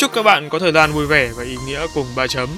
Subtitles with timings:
[0.00, 2.48] Chúc các bạn có thời gian vui vẻ và ý nghĩa cùng ba chấm.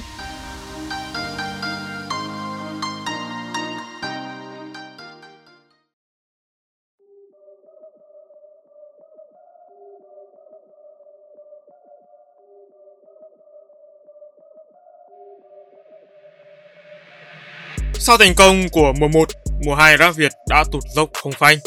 [17.94, 19.28] Sau thành công của mùa 1,
[19.66, 21.58] mùa 2 rap Việt đã tụt dốc không phanh.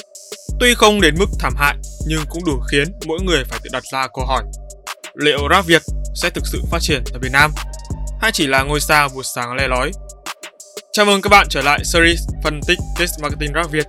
[0.60, 1.76] Tuy không đến mức thảm hại
[2.08, 4.44] nhưng cũng đủ khiến mỗi người phải tự đặt ra câu hỏi.
[5.16, 5.82] Liệu rap Việt
[6.16, 7.52] sẽ thực sự phát triển ở Việt Nam
[8.22, 9.92] hay chỉ là ngôi sao buổi sáng le lói?
[10.92, 13.86] Chào mừng các bạn trở lại series phân tích Test Marketing Rap Việt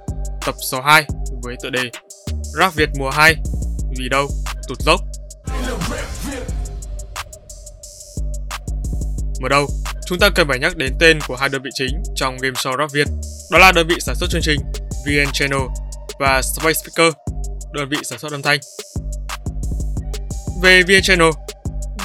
[0.46, 1.04] tập số 2
[1.42, 1.90] với tựa đề
[2.60, 3.34] Rap Việt mùa 2
[3.98, 4.28] vì đâu
[4.68, 5.00] tụt dốc.
[9.40, 9.66] Mở đầu,
[10.06, 12.78] chúng ta cần phải nhắc đến tên của hai đơn vị chính trong game show
[12.78, 13.08] Rap Việt.
[13.50, 14.60] Đó là đơn vị sản xuất chương trình
[15.06, 15.62] VN Channel
[16.18, 17.14] và Space Speaker,
[17.72, 18.60] đơn vị sản xuất âm thanh.
[20.62, 21.28] Về VN Channel,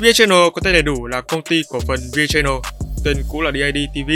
[0.02, 2.54] VN Channel có tên đầy đủ là công ty cổ phần VN Channel,
[3.06, 4.12] tên cũ là DID TV.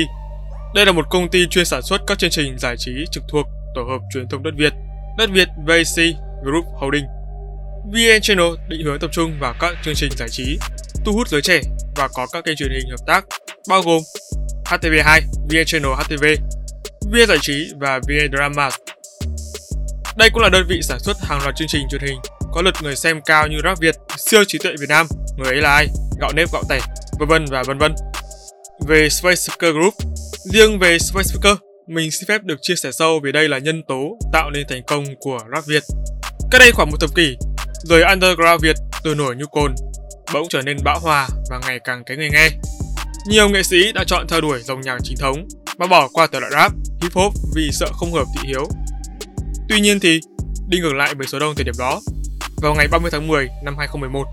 [0.76, 3.46] Đây là một công ty chuyên sản xuất các chương trình giải trí trực thuộc
[3.76, 4.74] tổ hợp truyền thông đất Việt,
[5.18, 6.06] đất Việt VAC
[6.44, 7.06] Group Holding.
[7.86, 10.60] VN Channel định hướng tập trung vào các chương trình giải trí,
[11.06, 11.62] thu hút giới trẻ
[11.96, 13.26] và có các kênh truyền hình hợp tác
[13.70, 14.02] bao gồm
[14.66, 16.26] HTV2, VN Channel HTV,
[17.12, 18.70] VN Giải trí và VN Drama.
[20.18, 22.18] Đây cũng là đơn vị sản xuất hàng loạt chương trình truyền hình
[22.56, 25.62] có lượt người xem cao như Rap Việt, siêu trí tuệ Việt Nam, người ấy
[25.62, 25.88] là ai,
[26.22, 26.80] gạo nếp gạo tẻ,
[27.20, 27.96] vân vân và vân vân.
[28.88, 29.94] Về Space Speaker Group,
[30.54, 31.58] riêng về Space Speaker,
[31.88, 34.82] mình xin phép được chia sẻ sâu vì đây là nhân tố tạo nên thành
[34.88, 35.84] công của Rap Việt.
[36.52, 37.38] Cách đây khoảng một thập kỷ,
[37.84, 39.76] giới underground Việt từ nổi như cồn
[40.34, 42.50] bỗng trở nên bão hòa và ngày càng kén người nghe.
[43.28, 46.40] Nhiều nghệ sĩ đã chọn theo đuổi dòng nhạc chính thống và bỏ qua thể
[46.40, 46.72] loại rap,
[47.02, 48.66] hip hop vì sợ không hợp thị hiếu.
[49.70, 50.20] Tuy nhiên thì,
[50.68, 52.02] đi ngược lại với số đông thời điểm đó,
[52.62, 54.24] vào ngày 30 tháng 10 năm 2011,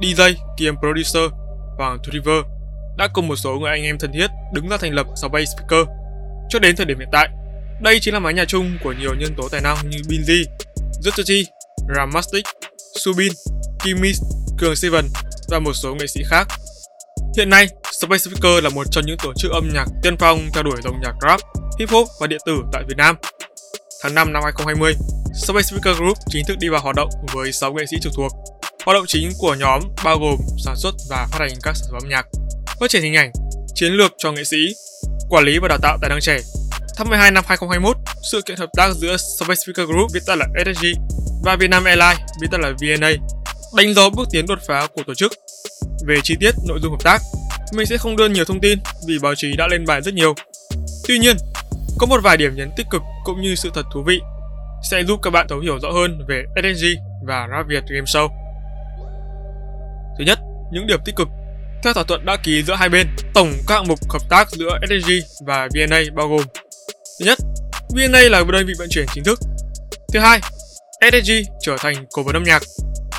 [0.00, 1.32] DJ kiêm producer
[1.78, 2.44] Hoàng River
[2.96, 5.88] đã cùng một số người anh em thân thiết đứng ra thành lập Space Speaker.
[6.48, 7.28] Cho đến thời điểm hiện tại,
[7.82, 10.44] đây chính là mái nhà chung của nhiều nhân tố tài năng như Binz,
[11.04, 11.44] Zutochi,
[11.96, 12.44] Ramastic,
[13.04, 13.32] Subin,
[13.84, 14.22] Kimis,
[14.58, 15.04] Cường Seven
[15.48, 16.48] và một số nghệ sĩ khác.
[17.36, 17.68] Hiện nay,
[18.00, 21.00] Space Speaker là một trong những tổ chức âm nhạc tiên phong theo đuổi dòng
[21.02, 21.40] nhạc rap,
[21.78, 23.16] hip hop và điện tử tại Việt Nam.
[24.02, 24.94] Tháng 5 năm 2020,
[25.34, 28.32] Space Speaker Group chính thức đi vào hoạt động với 6 nghệ sĩ trực thuộc.
[28.84, 32.02] Hoạt động chính của nhóm bao gồm sản xuất và phát hành các sản phẩm
[32.02, 32.26] âm nhạc,
[32.80, 33.32] phát triển hình ảnh,
[33.74, 34.56] chiến lược cho nghệ sĩ,
[35.28, 36.38] quản lý và đào tạo tài năng trẻ.
[36.96, 37.96] Tháng 12 năm 2021,
[38.32, 40.86] sự kiện hợp tác giữa Space Speaker Group viết tắt là SSG
[41.44, 43.12] và Vietnam Airlines viết tắt là VNA
[43.76, 45.32] đánh dấu bước tiến đột phá của tổ chức.
[46.06, 47.22] Về chi tiết nội dung hợp tác,
[47.72, 50.34] mình sẽ không đưa nhiều thông tin vì báo chí đã lên bài rất nhiều.
[51.08, 51.36] Tuy nhiên,
[51.98, 54.20] có một vài điểm nhấn tích cực cũng như sự thật thú vị
[54.90, 56.86] sẽ giúp các bạn thấu hiểu rõ hơn về SSG
[57.26, 58.28] và Raviet Game Show.
[60.18, 60.38] Thứ nhất,
[60.72, 61.28] những điểm tích cực.
[61.82, 64.78] Theo thỏa thuận đã ký giữa hai bên, tổng các hạng mục hợp tác giữa
[64.88, 65.10] SSG
[65.46, 66.42] và VNA bao gồm
[67.20, 67.38] Thứ nhất,
[67.88, 69.38] VNA là một đơn vị vận chuyển chính thức.
[70.12, 70.40] Thứ hai,
[71.00, 72.62] SSG trở thành cổ vấn âm nhạc.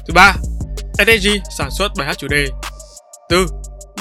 [0.08, 0.34] Thứ ba,
[0.94, 2.48] SSG sản xuất bài hát chủ đề.
[3.30, 3.46] Thứ,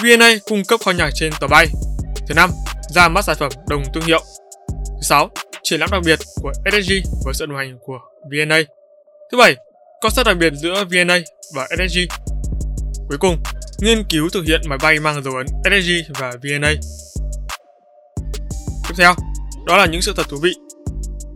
[0.02, 1.66] VNA cung cấp kho nhạc trên tàu bay.
[2.28, 2.50] Thứ năm,
[2.94, 4.22] ra mắt sản phẩm đồng thương hiệu.
[4.96, 5.30] Thứ sáu,
[5.62, 6.92] triển lãm đặc biệt của SSG
[7.24, 7.98] với sự đồng hành của
[8.30, 8.62] VNA.
[9.32, 9.56] Thứ bảy,
[10.00, 11.18] concert đặc biệt giữa VNA
[11.54, 11.98] và SSG.
[13.08, 13.42] Cuối cùng,
[13.78, 16.72] nghiên cứu thực hiện máy bay mang dấu ấn SSG và VNA.
[18.88, 19.14] Tiếp theo,
[19.66, 20.54] đó là những sự thật thú vị.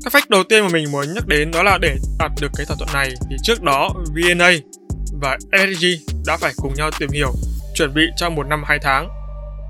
[0.05, 2.67] Các fact đầu tiên mà mình muốn nhắc đến đó là để đạt được cái
[2.67, 4.53] thỏa thuận này thì trước đó VNA
[5.21, 5.87] và SSG
[6.27, 7.33] đã phải cùng nhau tìm hiểu,
[7.75, 9.09] chuẩn bị trong một năm hai tháng.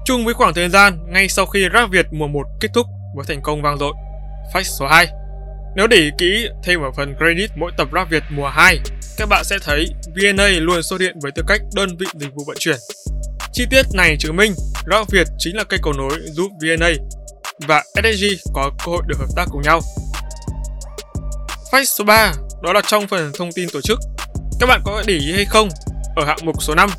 [0.04, 3.24] Chung với khoảng thời gian ngay sau khi Rap Việt mùa 1 kết thúc với
[3.28, 3.92] thành công vang dội.
[4.54, 5.06] Fact số 2
[5.76, 8.78] Nếu để ý kỹ thêm ở phần credit mỗi tập Rap Việt mùa 2,
[9.16, 12.44] các bạn sẽ thấy VNA luôn xuất hiện với tư cách đơn vị dịch vụ
[12.46, 12.76] vận chuyển.
[13.52, 14.52] Chi tiết này chứng minh
[14.90, 16.90] Rap Việt chính là cây cầu nối giúp VNA
[17.66, 18.24] và SSG
[18.54, 19.80] có cơ hội được hợp tác cùng nhau.
[21.72, 23.98] Fact số 3 đó là trong phần thông tin tổ chức.
[24.60, 25.68] Các bạn có để ý hay không?
[26.16, 26.90] Ở hạng mục số 5,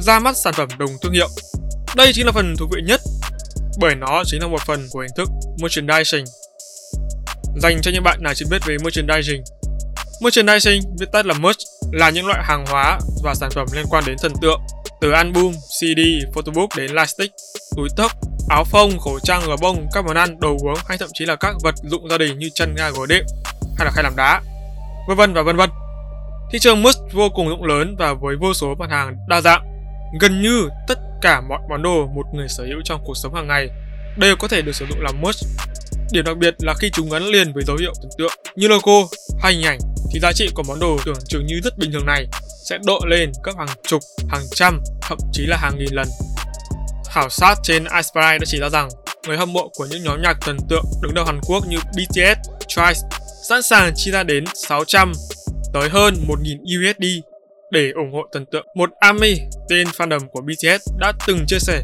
[0.00, 1.28] ra mắt sản phẩm đồng thương hiệu.
[1.96, 3.00] Đây chính là phần thú vị nhất
[3.80, 5.28] bởi nó chính là một phần của hình thức
[5.62, 6.24] merchandising.
[7.56, 9.42] Dành cho những bạn nào chưa biết về merchandising.
[10.22, 11.58] Merchandising, viết tắt là merch,
[11.92, 14.60] là những loại hàng hóa và sản phẩm liên quan đến thần tượng,
[15.00, 16.00] Từ album, CD,
[16.34, 17.34] photobook đến lightstick,
[17.76, 18.12] túi tóc,
[18.48, 21.36] áo phông, khẩu trang và bông, các món ăn, đồ uống hay thậm chí là
[21.36, 23.24] các vật dụng gia đình như chân ga gối đệm
[23.78, 24.40] hay là khay làm đá,
[25.08, 25.70] vân vân và vân vân.
[26.52, 29.62] Thị trường merch vô cùng rộng lớn và với vô số mặt hàng đa dạng.
[30.20, 33.48] Gần như tất cả mọi món đồ một người sở hữu trong cuộc sống hàng
[33.48, 33.68] ngày
[34.18, 35.46] đều có thể được sử dụng làm merch.
[36.12, 38.92] Điểm đặc biệt là khi chúng gắn liền với dấu hiệu tưởng tượng như logo
[39.40, 39.78] hay hình ảnh
[40.12, 42.26] thì giá trị của món đồ tưởng chừng như rất bình thường này
[42.68, 46.08] sẽ độ lên gấp hàng chục, hàng trăm, thậm chí là hàng nghìn lần.
[47.10, 48.88] Khảo sát trên Ispire đã chỉ ra rằng
[49.26, 52.48] người hâm mộ của những nhóm nhạc thần tượng đứng đầu Hàn Quốc như BTS,
[52.68, 53.08] Twice
[53.48, 55.12] sẵn sàng chi ra đến 600
[55.72, 57.29] tới hơn 1.000 USD
[57.70, 58.66] để ủng hộ thần tượng.
[58.74, 59.34] Một ARMY
[59.68, 61.82] tên fandom của BTS đã từng chia sẻ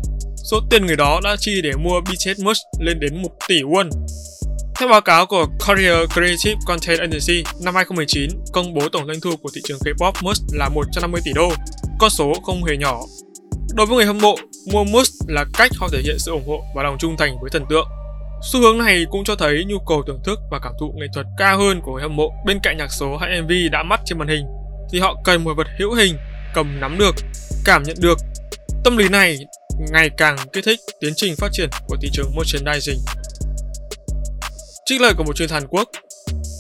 [0.50, 3.90] số tiền người đó đã chi để mua BTS merch lên đến 1 tỷ won.
[4.78, 9.30] Theo báo cáo của Korea Creative Content Agency, năm 2019 công bố tổng doanh thu
[9.42, 11.52] của thị trường K-pop merch là 150 tỷ đô,
[11.98, 13.00] con số không hề nhỏ.
[13.74, 14.34] Đối với người hâm mộ,
[14.72, 17.50] mua merch là cách họ thể hiện sự ủng hộ và lòng trung thành với
[17.50, 17.88] thần tượng.
[18.52, 21.26] Xu hướng này cũng cho thấy nhu cầu thưởng thức và cảm thụ nghệ thuật
[21.38, 24.18] cao hơn của người hâm mộ bên cạnh nhạc số hay MV đã mắt trên
[24.18, 24.46] màn hình
[24.92, 26.16] thì họ cần một vật hữu hình,
[26.54, 27.14] cầm nắm được,
[27.64, 28.18] cảm nhận được.
[28.84, 29.38] Tâm lý này
[29.92, 33.00] ngày càng kích thích tiến trình phát triển của thị trường merchandising.
[34.86, 35.88] Trích lời của một chuyên Hàn Quốc,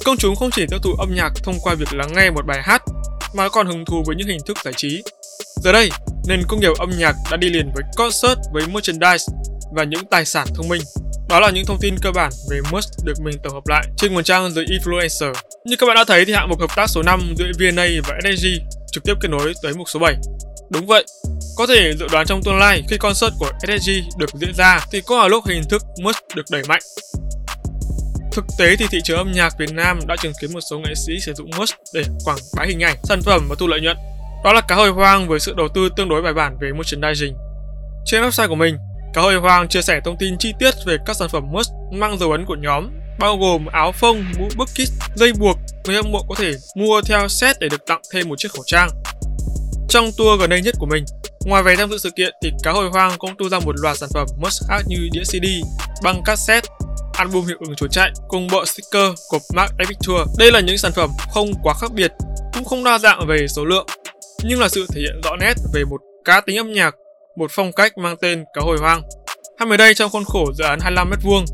[0.04, 2.62] công chúng không chỉ tiêu thụ âm nhạc thông qua việc lắng nghe một bài
[2.62, 2.82] hát
[3.34, 5.02] mà còn hứng thú với những hình thức giải trí.
[5.56, 5.90] Giờ đây,
[6.28, 9.26] nền công nghiệp âm nhạc đã đi liền với concert, với merchandise
[9.74, 10.82] và những tài sản thông minh.
[11.28, 14.14] Đó là những thông tin cơ bản về Musk được mình tổng hợp lại trên
[14.14, 15.32] nguồn trang The Influencer.
[15.64, 18.18] Như các bạn đã thấy thì hạng mục hợp tác số 5 giữa VNA và
[18.24, 18.46] SDG
[18.92, 20.14] trực tiếp kết nối tới mục số 7.
[20.70, 21.04] Đúng vậy,
[21.56, 25.00] có thể dự đoán trong tương lai khi concert của SSG được diễn ra thì
[25.00, 26.80] có là lúc hình thức Musk được đẩy mạnh.
[28.32, 30.94] Thực tế thì thị trường âm nhạc Việt Nam đã chứng kiến một số nghệ
[31.06, 33.96] sĩ sử dụng Musk để quảng bá hình ảnh, sản phẩm và thu lợi nhuận.
[34.44, 37.36] Đó là cá hồi hoang với sự đầu tư tương đối bài bản về merchandising.
[38.06, 38.76] Trên website của mình,
[39.16, 42.18] Cá hồi hoang chia sẻ thông tin chi tiết về các sản phẩm must mang
[42.18, 45.58] dấu ấn của nhóm, bao gồm áo phông, mũ bucket, dây buộc.
[45.84, 48.62] Người hâm mộ có thể mua theo set để được tặng thêm một chiếc khẩu
[48.66, 48.88] trang.
[49.88, 51.04] Trong tour gần đây nhất của mình,
[51.46, 53.98] ngoài về tham dự sự kiện thì cá hồi hoang cũng tung ra một loạt
[53.98, 55.46] sản phẩm must khác như đĩa CD,
[56.02, 56.68] băng cassette,
[57.12, 60.28] album hiệu ứng chuột chạy cùng bộ sticker của Mark Epic Tour.
[60.38, 62.12] Đây là những sản phẩm không quá khác biệt,
[62.54, 63.86] cũng không đa dạng về số lượng,
[64.44, 66.94] nhưng là sự thể hiện rõ nét về một cá tính âm nhạc
[67.36, 69.02] một phong cách mang tên cá hồi hoang.
[69.58, 71.44] Hay mới đây trong khuôn khổ dự án 25 m2,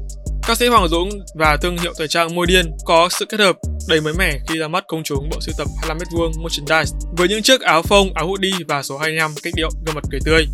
[0.46, 3.56] ca sĩ Hoàng Dũng và thương hiệu thời trang Môi Điên có sự kết hợp
[3.88, 7.28] đầy mới mẻ khi ra mắt công chúng bộ sưu tập 25 m2 merchandise với
[7.28, 10.46] những chiếc áo phông, áo hoodie và số 25 cách điệu gương mặt cười tươi.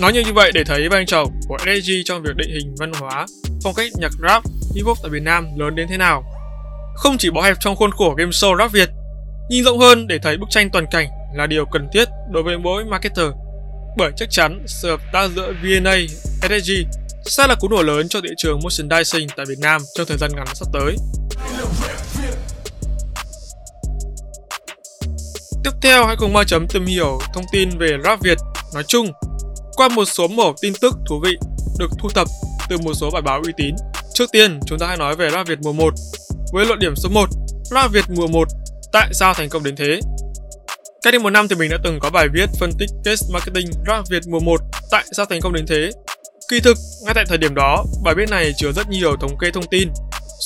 [0.00, 3.26] Nói như vậy để thấy vai trò của SG trong việc định hình văn hóa,
[3.62, 4.42] phong cách nhạc rap,
[4.74, 6.24] hip hop tại Việt Nam lớn đến thế nào.
[6.96, 8.88] Không chỉ bó hẹp trong khuôn khổ game show rap Việt,
[9.50, 12.58] nhìn rộng hơn để thấy bức tranh toàn cảnh là điều cần thiết đối với
[12.58, 13.26] mỗi marketer
[13.96, 15.96] bởi chắc chắn sự hợp tác giữa VNA,
[16.42, 16.72] SSG
[17.26, 20.30] sẽ là cú nổ lớn cho thị trường merchandising tại Việt Nam trong thời gian
[20.36, 20.96] ngắn sắp tới.
[25.64, 28.38] Tiếp theo hãy cùng Ma chấm tìm hiểu thông tin về rap Việt
[28.74, 29.12] nói chung
[29.76, 31.36] qua một số mẫu tin tức thú vị
[31.78, 32.28] được thu thập
[32.68, 33.74] từ một số bài báo uy tín.
[34.14, 35.94] Trước tiên, chúng ta hãy nói về rap Việt mùa 1.
[36.52, 37.28] Với luận điểm số 1,
[37.62, 38.48] rap Việt mùa 1
[38.92, 40.00] tại sao thành công đến thế?
[41.04, 43.66] Cách đây một năm thì mình đã từng có bài viết phân tích case marketing
[43.86, 45.90] rap Việt mùa 1 tại sao thành công đến thế.
[46.50, 49.50] Kỳ thực, ngay tại thời điểm đó, bài viết này chứa rất nhiều thống kê
[49.50, 49.88] thông tin,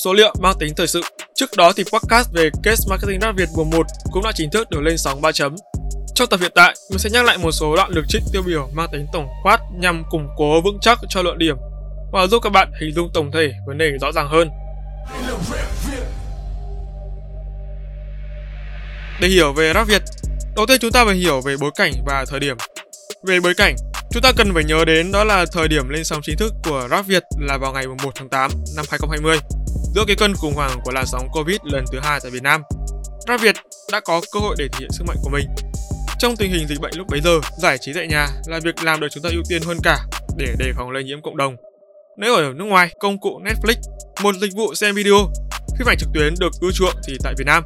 [0.03, 1.01] số liệu mang tính thời sự.
[1.35, 4.69] Trước đó thì podcast về case marketing rap Việt mùa 1 cũng đã chính thức
[4.69, 5.55] được lên sóng 3 chấm.
[6.15, 8.69] Trong tập hiện tại, mình sẽ nhắc lại một số đoạn lược trích tiêu biểu
[8.73, 11.55] mang tính tổng quát nhằm củng cố vững chắc cho luận điểm
[12.11, 14.49] và giúp các bạn hình dung tổng thể vấn đề rõ ràng hơn.
[19.21, 20.01] Để hiểu về rap Việt,
[20.55, 22.57] Đầu tiên chúng ta phải hiểu về bối cảnh và thời điểm.
[23.23, 23.75] Về bối cảnh,
[24.11, 26.87] chúng ta cần phải nhớ đến đó là thời điểm lên sóng chính thức của
[26.91, 29.37] Rap Việt là vào ngày 1 tháng 8 năm 2020,
[29.95, 32.61] giữa cái cơn khủng hoảng của làn sóng Covid lần thứ hai tại Việt Nam.
[33.27, 33.55] Rap Việt
[33.91, 35.45] đã có cơ hội để thể hiện sức mạnh của mình.
[36.19, 38.99] Trong tình hình dịch bệnh lúc bấy giờ, giải trí tại nhà là việc làm
[38.99, 39.97] được chúng ta ưu tiên hơn cả
[40.37, 41.55] để đề phòng lây nhiễm cộng đồng.
[42.17, 43.75] Nếu ở nước ngoài, công cụ Netflix,
[44.23, 45.17] một dịch vụ xem video,
[45.77, 47.63] phim ảnh trực tuyến được ưa chuộng thì tại Việt Nam,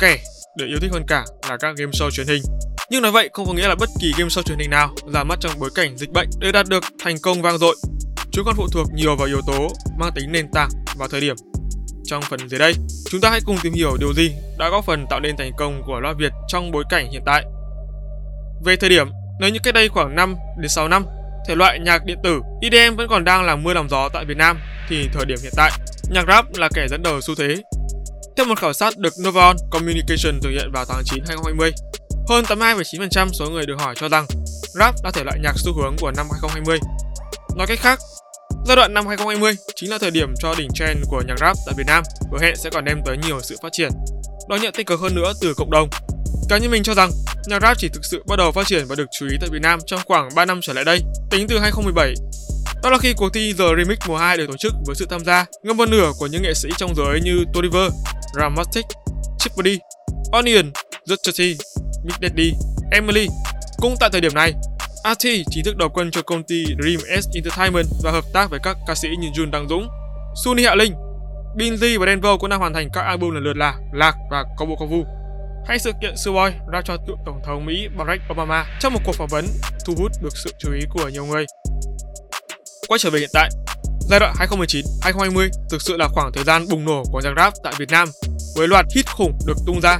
[0.00, 0.18] kẻ
[0.56, 2.42] được yêu thích hơn cả là các game show truyền hình.
[2.90, 5.24] Nhưng nói vậy không có nghĩa là bất kỳ game show truyền hình nào ra
[5.24, 7.76] mắt trong bối cảnh dịch bệnh đều đạt được thành công vang dội.
[8.30, 11.36] Chúng còn phụ thuộc nhiều vào yếu tố mang tính nền tảng và thời điểm.
[12.04, 12.74] Trong phần dưới đây,
[13.10, 15.82] chúng ta hãy cùng tìm hiểu điều gì đã góp phần tạo nên thành công
[15.86, 17.44] của loa Việt trong bối cảnh hiện tại.
[18.64, 19.08] Về thời điểm,
[19.40, 21.06] nếu như cách đây khoảng 5 đến 6 năm,
[21.48, 24.36] thể loại nhạc điện tử EDM vẫn còn đang làm mưa làm gió tại Việt
[24.36, 24.58] Nam
[24.88, 25.70] thì thời điểm hiện tại,
[26.10, 27.56] nhạc rap là kẻ dẫn đầu xu thế
[28.36, 31.72] theo một khảo sát được Novon Communication thực hiện vào tháng 9 2020,
[32.28, 34.26] hơn 82,9% số người được hỏi cho rằng
[34.78, 36.78] rap là thể loại nhạc xu hướng của năm 2020.
[37.56, 37.98] Nói cách khác,
[38.66, 41.74] giai đoạn năm 2020 chính là thời điểm cho đỉnh trend của nhạc rap tại
[41.78, 42.02] Việt Nam,
[42.32, 43.90] hứa hẹn sẽ còn đem tới nhiều sự phát triển.
[44.48, 45.88] Đón nhận tích cực hơn nữa từ cộng đồng.
[46.48, 47.10] Cá nhân mình cho rằng,
[47.46, 49.62] nhạc rap chỉ thực sự bắt đầu phát triển và được chú ý tại Việt
[49.62, 51.00] Nam trong khoảng 3 năm trở lại đây,
[51.30, 52.14] tính từ 2017
[52.82, 55.24] đó là khi cuộc thi The Remix mùa 2 được tổ chức với sự tham
[55.24, 57.92] gia ngâm một nửa của những nghệ sĩ trong giới như Toliver,
[58.36, 58.84] Ramastic,
[59.38, 59.78] Chipody,
[60.32, 60.72] Onion,
[61.06, 61.54] Zutati,
[62.04, 62.52] Big Daddy,
[62.92, 63.28] Emily.
[63.78, 64.52] Cũng tại thời điểm này,
[65.04, 68.60] RT chính thức đầu quân cho công ty Dream S Entertainment và hợp tác với
[68.62, 69.88] các ca sĩ như Jun Đăng Dũng,
[70.44, 70.92] Suni Hạ Linh,
[71.56, 74.74] Binzy và Denver cũng đang hoàn thành các album lần lượt là Lạc và Kobo
[74.74, 75.04] Kovu.
[75.66, 79.14] Hay sự kiện Suboy ra cho cựu tổng thống Mỹ Barack Obama trong một cuộc
[79.14, 79.46] phỏng vấn
[79.84, 81.46] thu hút được sự chú ý của nhiều người.
[82.88, 83.50] Quay trở về hiện tại,
[84.08, 87.72] giai đoạn 2019-2020 thực sự là khoảng thời gian bùng nổ của dòng rap tại
[87.78, 88.08] Việt Nam
[88.56, 89.98] với loạt hit khủng được tung ra.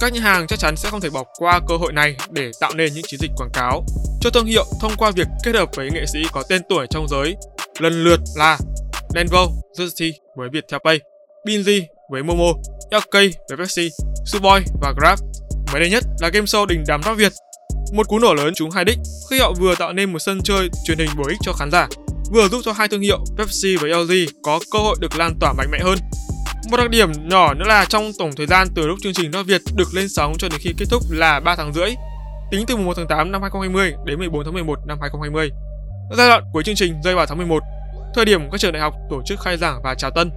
[0.00, 2.70] Các nhà hàng chắc chắn sẽ không thể bỏ qua cơ hội này để tạo
[2.74, 3.84] nên những chiến dịch quảng cáo
[4.20, 7.08] cho thương hiệu thông qua việc kết hợp với nghệ sĩ có tên tuổi trong
[7.08, 7.36] giới
[7.78, 8.58] lần lượt là
[9.14, 9.46] Denvo,
[9.78, 11.00] Justy với Viettel Pay,
[11.46, 12.52] Binz với Momo,
[12.90, 13.88] LK với Pepsi,
[14.26, 15.18] Suboy và Grab.
[15.72, 17.32] Mới đây nhất là game show đình đám rap Việt
[17.92, 18.98] một cú nổ lớn trúng hai đích
[19.30, 21.88] khi họ vừa tạo nên một sân chơi truyền hình bổ ích cho khán giả,
[22.32, 24.12] vừa giúp cho hai thương hiệu Pepsi và LG
[24.42, 25.98] có cơ hội được lan tỏa mạnh mẽ hơn.
[26.70, 29.44] Một đặc điểm nhỏ nữa là trong tổng thời gian từ lúc chương trình Nói
[29.44, 31.90] Việt được lên sóng cho đến khi kết thúc là 3 tháng rưỡi,
[32.50, 35.50] tính từ 1 tháng 8 năm 2020 đến 14 tháng 11 năm 2020.
[36.16, 37.62] Giai đoạn cuối chương trình rơi vào tháng 11,
[38.14, 40.30] thời điểm các trường đại học tổ chức khai giảng và chào tân.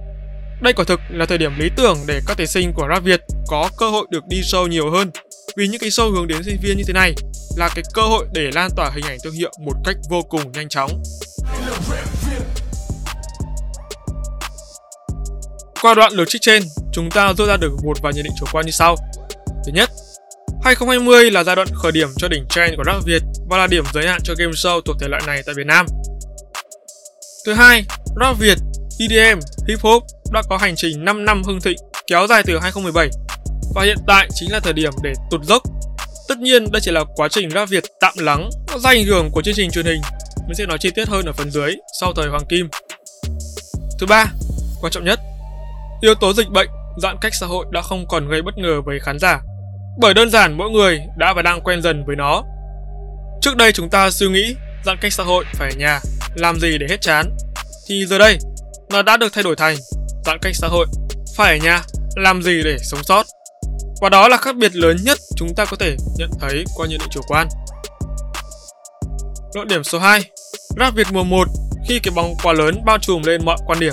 [0.62, 3.20] Đây quả thực là thời điểm lý tưởng để các thí sinh của Rap Việt
[3.48, 5.10] có cơ hội được đi show nhiều hơn
[5.56, 7.14] vì những cái show hướng đến sinh viên như thế này
[7.58, 10.52] là cái cơ hội để lan tỏa hình ảnh thương hiệu một cách vô cùng
[10.52, 11.02] nhanh chóng.
[15.82, 16.62] Qua đoạn lượt trích trên,
[16.92, 18.96] chúng ta rút ra được một vài nhận định chủ quan như sau.
[19.66, 19.90] Thứ nhất,
[20.62, 23.84] 2020 là giai đoạn khởi điểm cho đỉnh trend của rap Việt và là điểm
[23.94, 25.86] giới hạn cho game show thuộc thể loại này tại Việt Nam.
[27.46, 27.84] Thứ hai,
[28.20, 28.58] rap Việt,
[28.98, 29.38] EDM,
[29.68, 33.08] hip hop đã có hành trình 5 năm hưng thịnh kéo dài từ 2017
[33.74, 35.62] và hiện tại chính là thời điểm để tụt dốc.
[36.28, 39.42] Tất nhiên đây chỉ là quá trình ra Việt tạm lắng do ảnh hưởng của
[39.42, 40.00] chương trình truyền hình.
[40.46, 42.68] Mình sẽ nói chi tiết hơn ở phần dưới sau thời Hoàng Kim.
[43.98, 44.26] Thứ ba,
[44.80, 45.20] quan trọng nhất,
[46.00, 46.68] yếu tố dịch bệnh,
[47.02, 49.40] giãn cách xã hội đã không còn gây bất ngờ với khán giả.
[50.00, 52.42] Bởi đơn giản mỗi người đã và đang quen dần với nó.
[53.42, 54.54] Trước đây chúng ta suy nghĩ
[54.84, 56.00] giãn cách xã hội phải ở nhà,
[56.34, 57.36] làm gì để hết chán.
[57.88, 58.38] Thì giờ đây,
[58.90, 59.76] nó đã được thay đổi thành
[60.26, 60.86] giãn cách xã hội
[61.36, 61.82] phải ở nhà,
[62.16, 63.26] làm gì để sống sót.
[64.00, 66.98] Và đó là khác biệt lớn nhất chúng ta có thể nhận thấy qua nhận
[66.98, 67.48] định chủ quan.
[69.54, 70.24] Luận điểm số 2
[70.78, 71.48] Rap Việt mùa 1
[71.88, 73.92] khi cái bóng quá lớn bao trùm lên mọi quan điểm.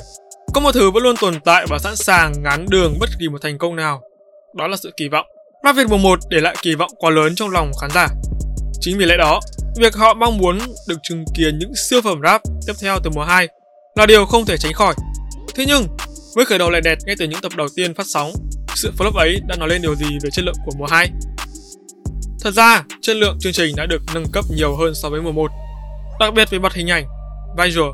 [0.54, 3.38] Có một thứ vẫn luôn tồn tại và sẵn sàng ngán đường bất kỳ một
[3.42, 4.02] thành công nào.
[4.56, 5.26] Đó là sự kỳ vọng.
[5.64, 8.08] Rap Việt mùa 1 để lại kỳ vọng quá lớn trong lòng khán giả.
[8.80, 9.40] Chính vì lẽ đó,
[9.78, 13.24] việc họ mong muốn được chứng kiến những siêu phẩm rap tiếp theo từ mùa
[13.24, 13.48] 2
[13.96, 14.94] là điều không thể tránh khỏi.
[15.56, 15.88] Thế nhưng,
[16.36, 18.32] với khởi đầu lại đẹp ngay từ những tập đầu tiên phát sóng,
[18.78, 21.10] sự flop ấy đã nói lên điều gì về chất lượng của mùa 2?
[22.42, 25.32] Thật ra, chất lượng chương trình đã được nâng cấp nhiều hơn so với mùa
[25.32, 25.52] 1,
[26.20, 27.08] đặc biệt về mặt hình ảnh,
[27.58, 27.92] visual.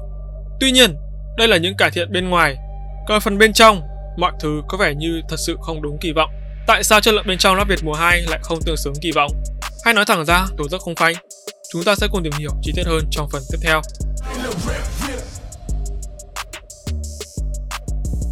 [0.60, 0.96] Tuy nhiên,
[1.38, 2.56] đây là những cải thiện bên ngoài,
[3.08, 3.82] còn phần bên trong,
[4.18, 6.30] mọi thứ có vẻ như thật sự không đúng kỳ vọng.
[6.68, 9.12] Tại sao chất lượng bên trong Rap Việt mùa 2 lại không tương xứng kỳ
[9.12, 9.32] vọng?
[9.86, 11.16] Hay nói thẳng ra, tổ rất không phanh?
[11.74, 13.82] Chúng ta sẽ cùng tìm hiểu chi tiết hơn trong phần tiếp theo.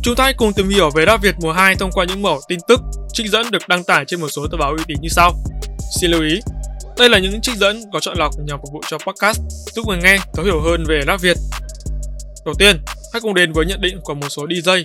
[0.03, 2.41] Chúng ta hãy cùng tìm hiểu về Rap Việt mùa 2 thông qua những mẫu
[2.47, 2.81] tin tức,
[3.13, 5.33] trích dẫn được đăng tải trên một số tờ báo uy tín như sau.
[5.99, 6.39] Xin lưu ý,
[6.97, 9.39] đây là những trích dẫn có chọn lọc nhằm phục vụ cho podcast,
[9.75, 11.37] giúp người nghe thấu hiểu hơn về rap Việt.
[12.45, 12.81] Đầu tiên,
[13.13, 14.83] hãy cùng đến với nhận định của một số DJ,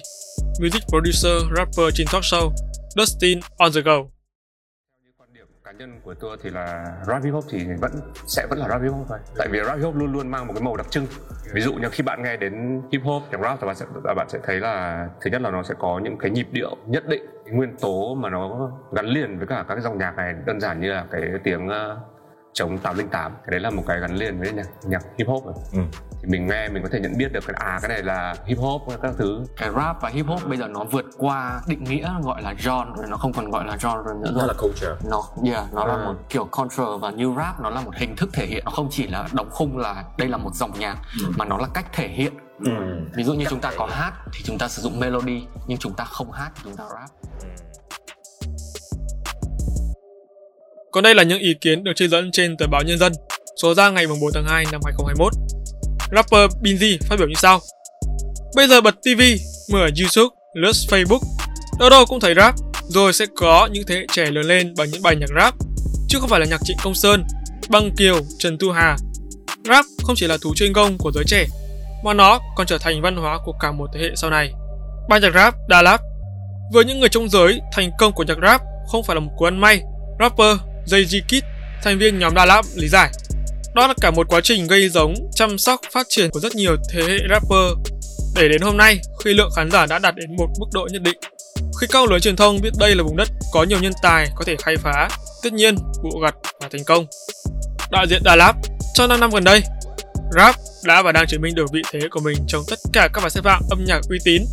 [0.61, 2.51] music producer, rapper trên talk show,
[2.97, 4.14] Dustin on the go
[5.79, 7.93] nhân của tôi thì là rap hip hop thì vẫn,
[8.27, 9.19] sẽ vẫn là rap hip hop thôi.
[9.39, 11.07] Tại vì rap hip hop luôn luôn mang một cái màu đặc trưng.
[11.53, 14.29] Ví dụ như khi bạn nghe đến hip hop, nhạc rap thì bạn sẽ bạn
[14.29, 17.23] sẽ thấy là thứ nhất là nó sẽ có những cái nhịp điệu nhất định
[17.51, 20.81] nguyên tố mà nó gắn liền với cả các cái dòng nhạc này, đơn giản
[20.81, 22.01] như là cái tiếng ờ,
[22.55, 25.55] chống 808 cái đấy là một cái gắn liền với nhạc, nhạc hip hop rồi.
[25.73, 25.79] Ừ.
[26.23, 28.59] thì mình nghe mình có thể nhận biết được cái à cái này là hip
[28.59, 32.11] hop các thứ cái rap và hip hop bây giờ nó vượt qua định nghĩa
[32.23, 34.95] gọi là genre rồi nó không còn gọi là genre nữa rồi nó là culture
[35.11, 35.87] nó yeah nó à.
[35.87, 38.71] là một kiểu culture và như rap nó là một hình thức thể hiện nó
[38.71, 41.33] không chỉ là đóng khung là đây là một dòng nhạc ừ.
[41.37, 42.33] mà nó là cách thể hiện
[42.65, 42.73] ừ.
[43.15, 45.95] ví dụ như chúng ta có hát thì chúng ta sử dụng melody nhưng chúng
[45.95, 47.74] ta không hát thì chúng ta rap ừ
[50.95, 53.13] Còn đây là những ý kiến được trích dẫn trên tờ báo Nhân dân,
[53.63, 55.33] số ra ngày 4 tháng 2 năm 2021.
[56.15, 57.61] Rapper Binz phát biểu như sau.
[58.57, 59.21] Bây giờ bật TV,
[59.73, 61.21] mở YouTube, lướt Facebook,
[61.79, 62.55] đâu đâu cũng thấy rap,
[62.89, 65.55] rồi sẽ có những thế hệ trẻ lớn lên bằng những bài nhạc rap,
[66.09, 67.25] chứ không phải là nhạc Trịnh Công Sơn
[67.69, 68.97] Băng Kiều, Trần Tu Hà.
[69.69, 71.47] Rap không chỉ là thú chuyên công của giới trẻ,
[72.05, 74.53] mà nó còn trở thành văn hóa của cả một thế hệ sau này.
[75.09, 75.99] Ban nhạc rap Đà Lạt
[76.73, 79.45] Với những người trong giới, thành công của nhạc rap không phải là một cú
[79.45, 79.83] ăn may.
[80.21, 81.43] Rapper Jay-Z Kid,
[81.83, 83.11] thành viên nhóm Đà Lạt lý giải.
[83.75, 86.77] Đó là cả một quá trình gây giống, chăm sóc, phát triển của rất nhiều
[86.93, 87.95] thế hệ rapper
[88.35, 91.03] để đến hôm nay khi lượng khán giả đã đạt đến một mức độ nhất
[91.03, 91.19] định.
[91.81, 94.45] Khi các lưới truyền thông biết đây là vùng đất có nhiều nhân tài có
[94.45, 95.09] thể khai phá,
[95.43, 97.07] tất nhiên vụ gặt và thành công.
[97.91, 98.53] Đại diện Đà Lạt
[98.95, 99.63] trong 5 năm gần đây,
[100.37, 103.21] rap đã và đang chứng minh được vị thế của mình trong tất cả các
[103.21, 104.45] bài xếp hạng âm nhạc uy tín.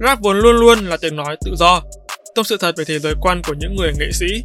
[0.00, 1.82] Rap vốn luôn luôn là tiếng nói tự do,
[2.34, 4.42] tâm sự thật về thế giới quan của những người nghệ sĩ.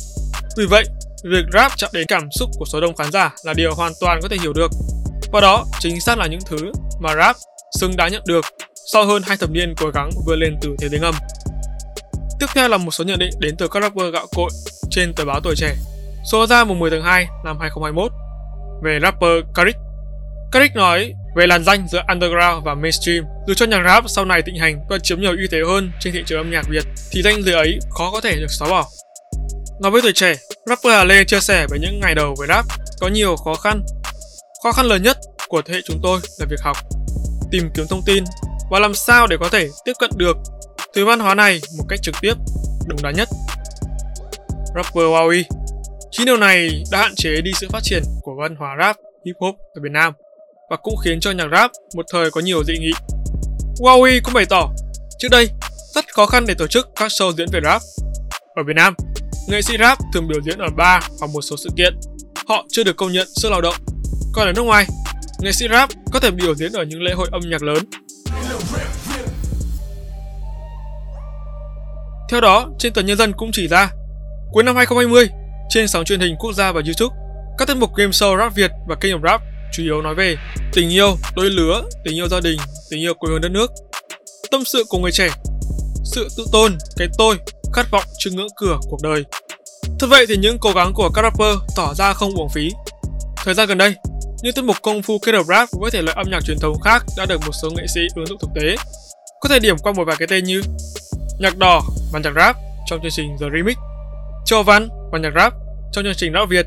[0.57, 0.85] Vì vậy,
[1.31, 4.19] việc rap chạm đến cảm xúc của số đông khán giả là điều hoàn toàn
[4.21, 4.71] có thể hiểu được.
[5.31, 7.35] Và đó chính xác là những thứ mà rap
[7.79, 8.45] xứng đáng nhận được
[8.93, 11.15] sau hơn hai thập niên cố gắng vươn lên từ thế giới ngầm.
[12.39, 14.49] Tiếp theo là một số nhận định đến từ các rapper gạo cội
[14.89, 15.75] trên tờ báo Tuổi Trẻ.
[16.31, 18.11] Số ra mùng 10 tháng 2 năm 2021
[18.83, 19.75] về rapper Karik.
[20.51, 23.25] Karik nói về làn danh giữa underground và mainstream.
[23.47, 26.13] Dù cho nhạc rap sau này thịnh hành và chiếm nhiều ưu thế hơn trên
[26.13, 28.85] thị trường âm nhạc Việt, thì danh giới ấy khó có thể được xóa bỏ.
[29.81, 30.35] Nói với tuổi trẻ,
[30.65, 32.65] rapper Hà Lê chia sẻ về những ngày đầu với rap
[32.99, 33.85] có nhiều khó khăn.
[34.63, 35.17] Khó khăn lớn nhất
[35.47, 36.77] của thế hệ chúng tôi là việc học,
[37.51, 38.23] tìm kiếm thông tin
[38.71, 40.37] và làm sao để có thể tiếp cận được
[40.95, 42.33] thứ văn hóa này một cách trực tiếp,
[42.87, 43.29] đúng đắn nhất.
[44.75, 45.43] Rapper Wowie
[46.11, 49.35] Chính điều này đã hạn chế đi sự phát triển của văn hóa rap, hip
[49.39, 50.13] hop ở Việt Nam
[50.69, 52.91] và cũng khiến cho nhạc rap một thời có nhiều dị nghị.
[53.79, 54.69] Wowie cũng bày tỏ,
[55.19, 55.49] trước đây
[55.95, 57.81] rất khó khăn để tổ chức các show diễn về rap.
[58.55, 58.95] Ở Việt Nam,
[59.47, 61.93] nghệ sĩ rap thường biểu diễn ở bar hoặc một số sự kiện.
[62.47, 63.75] Họ chưa được công nhận sức lao động.
[64.33, 64.85] Còn ở nước ngoài,
[65.39, 67.77] nghệ sĩ rap có thể biểu diễn ở những lễ hội âm nhạc lớn.
[72.29, 73.91] Theo đó, trên tờ Nhân dân cũng chỉ ra,
[74.51, 75.29] cuối năm 2020,
[75.69, 77.15] trên sóng truyền hình quốc gia và YouTube,
[77.57, 79.41] các tiết mục game show rap Việt và kênh rap
[79.73, 80.35] chủ yếu nói về
[80.73, 82.57] tình yêu, đôi lứa, tình yêu gia đình,
[82.89, 83.71] tình yêu quê hương đất nước,
[84.51, 85.29] tâm sự của người trẻ,
[86.03, 87.37] sự tự tôn, cái tôi,
[87.73, 89.23] khát vọng chưa ngưỡng cửa cuộc đời.
[89.99, 92.71] Thật vậy thì những cố gắng của các rapper tỏ ra không uổng phí.
[93.37, 93.95] Thời gian gần đây,
[94.41, 96.79] những tiết mục công phu kết hợp rap với thể loại âm nhạc truyền thống
[96.79, 98.75] khác đã được một số nghệ sĩ ứng dụng thực tế.
[99.41, 100.61] Có thể điểm qua một vài cái tên như
[101.39, 103.77] Nhạc Đỏ và nhạc rap trong chương trình The Remix,
[104.45, 105.53] Châu Văn và nhạc rap
[105.91, 106.65] trong chương trình Rap Việt,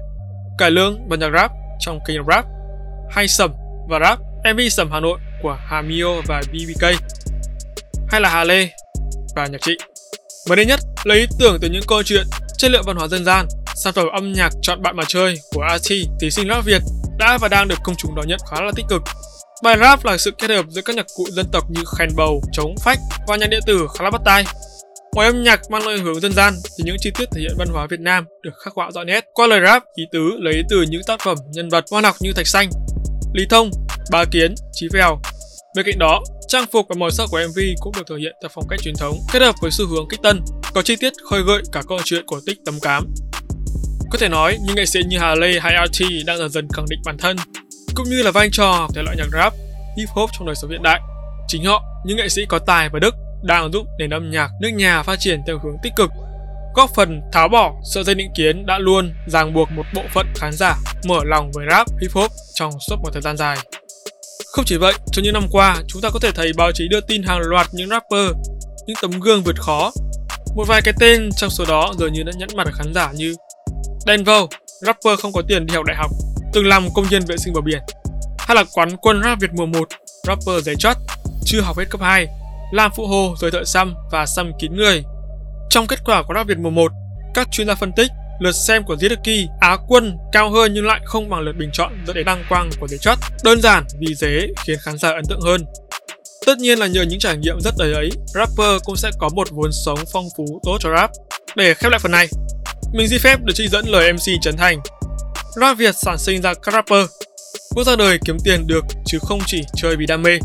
[0.58, 2.44] Cải Lương và nhạc rap trong kênh rap,
[3.10, 3.50] hay Sầm
[3.88, 4.18] và rap
[4.54, 6.84] MV Sầm Hà Nội của Hà Mio và BBK,
[8.08, 8.68] hay là Hà Lê
[9.36, 9.76] và nhạc chị.
[10.48, 12.26] Mới đây nhất là ý tưởng từ những câu chuyện
[12.58, 15.62] chất liệu văn hóa dân gian, sản phẩm âm nhạc chọn bạn mà chơi của
[15.78, 16.82] RT, thí sinh rap Việt
[17.18, 19.02] đã và đang được công chúng đón nhận khá là tích cực.
[19.62, 22.42] Bài rap là sự kết hợp giữa các nhạc cụ dân tộc như khen bầu,
[22.52, 24.44] trống, phách và nhạc điện tử khá là bắt tai.
[25.14, 27.68] Ngoài âm nhạc mang lại hướng dân gian thì những chi tiết thể hiện văn
[27.72, 30.82] hóa Việt Nam được khắc họa rõ nét qua lời rap ý tứ lấy từ
[30.82, 32.70] những tác phẩm nhân vật văn học như Thạch Xanh,
[33.34, 33.70] Lý Thông,
[34.10, 35.18] Bá Kiến, Chí Phèo.
[35.76, 38.48] Bên cạnh đó, trang phục và màu sắc của MV cũng được thể hiện theo
[38.54, 40.40] phong cách truyền thống kết hợp với xu hướng kích tân,
[40.74, 43.14] có chi tiết khơi gợi cả câu chuyện cổ tích tấm cám.
[44.10, 46.86] Có thể nói, những nghệ sĩ như Hà Lê hay RT đang dần dần khẳng
[46.88, 47.36] định bản thân,
[47.94, 49.52] cũng như là vai trò thể loại nhạc rap,
[49.98, 51.00] hip hop trong đời sống hiện đại.
[51.48, 54.68] Chính họ, những nghệ sĩ có tài và đức đang giúp nền âm nhạc nước
[54.68, 56.10] nhà phát triển theo hướng tích cực,
[56.74, 60.26] góp phần tháo bỏ sợi dây định kiến đã luôn ràng buộc một bộ phận
[60.34, 63.58] khán giả mở lòng với rap hip hop trong suốt một thời gian dài.
[64.58, 67.00] Không chỉ vậy, trong những năm qua, chúng ta có thể thấy báo chí đưa
[67.00, 68.36] tin hàng loạt những rapper,
[68.86, 69.92] những tấm gương vượt khó.
[70.56, 73.12] Một vài cái tên trong số đó dường như đã nhẫn mặt ở khán giả
[73.12, 73.34] như
[74.06, 74.42] Denver,
[74.80, 76.10] rapper không có tiền đi học đại học,
[76.52, 77.78] từng làm công nhân vệ sinh bờ biển.
[78.38, 79.88] Hay là quán quân rap Việt mùa 1,
[80.26, 80.96] rapper giấy chót,
[81.44, 82.26] chưa học hết cấp 2,
[82.72, 85.04] làm phụ hồ rồi thợ xăm và xăm kín người.
[85.70, 86.92] Trong kết quả của rap Việt mùa 1,
[87.34, 91.00] các chuyên gia phân tích lượt xem của Zidaki Á quân cao hơn nhưng lại
[91.04, 93.18] không bằng lượt bình chọn dẫn đến đăng quang của The Chất.
[93.44, 95.64] Đơn giản vì dế khiến khán giả ấn tượng hơn.
[96.46, 99.48] Tất nhiên là nhờ những trải nghiệm rất đầy ấy, rapper cũng sẽ có một
[99.50, 101.10] vốn sống phong phú tốt cho rap.
[101.56, 102.28] Để khép lại phần này,
[102.92, 104.80] mình xin phép được trích dẫn lời MC Trấn Thành.
[105.60, 107.06] Rap Việt sản sinh ra các rapper,
[107.74, 110.38] bước ra đời kiếm tiền được chứ không chỉ chơi vì đam mê.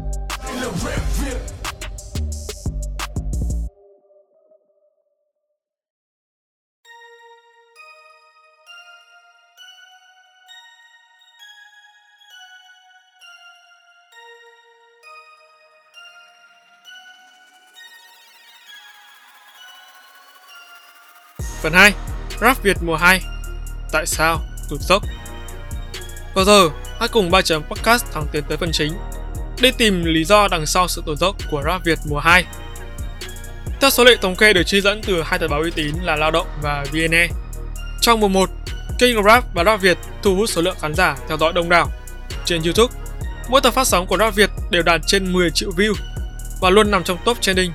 [21.64, 21.94] Phần 2
[22.42, 23.22] Rap Việt mùa 2
[23.92, 24.42] Tại sao?
[24.70, 25.04] Tụt dốc.
[26.34, 28.94] Và giờ hãy cùng ba chấm podcast thẳng tiến tới phần chính.
[29.62, 32.46] Đi tìm lý do đằng sau sự tụt dốc của Rap Việt mùa 2
[33.82, 36.16] Theo số liệu thống kê được chi dẫn từ hai tờ báo uy tín là
[36.16, 37.28] Lao động và VNE
[38.02, 38.50] Trong mùa 1,
[39.00, 41.92] kênh Rap và Rap Việt thu hút số lượng khán giả theo dõi đông đảo.
[42.46, 42.94] Trên YouTube,
[43.50, 45.94] mỗi tập phát sóng của Rap Việt đều đạt trên 10 triệu view
[46.62, 47.72] và luôn nằm trong top trending.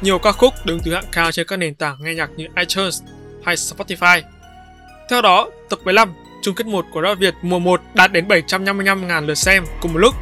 [0.00, 3.02] Nhiều ca khúc đứng thứ hạng cao trên các nền tảng nghe nhạc như iTunes
[3.44, 4.22] hay Spotify.
[5.10, 9.26] Theo đó, tập 15, chung kết 1 của Rap Việt mùa 1 đạt đến 755.000
[9.26, 10.14] lượt xem cùng một lúc.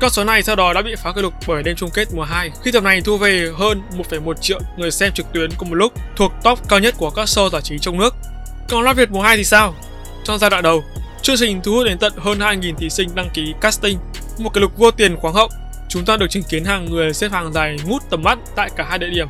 [0.00, 2.22] Con số này sau đó đã bị phá kỷ lục bởi đêm chung kết mùa
[2.22, 5.74] 2 khi tập này thu về hơn 1,1 triệu người xem trực tuyến cùng một
[5.74, 8.14] lúc, thuộc top cao nhất của các show giải trí trong nước.
[8.68, 9.74] Còn Rap Việt mùa 2 thì sao?
[10.24, 10.84] Trong giai đoạn đầu,
[11.22, 13.98] chương trình thu hút đến tận hơn 2.000 thí sinh đăng ký casting,
[14.38, 15.48] một kỷ lục vô tiền khoáng hậu.
[15.88, 18.86] Chúng ta được chứng kiến hàng người xếp hàng dài ngút tầm mắt tại cả
[18.88, 19.28] hai địa điểm.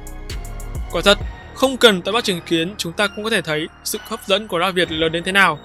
[0.93, 1.19] Quả thật,
[1.57, 4.49] không cần tận mắt chứng kiến, chúng ta cũng có thể thấy sự hấp dẫn
[4.49, 5.59] của ra Việt lớn đến thế nào.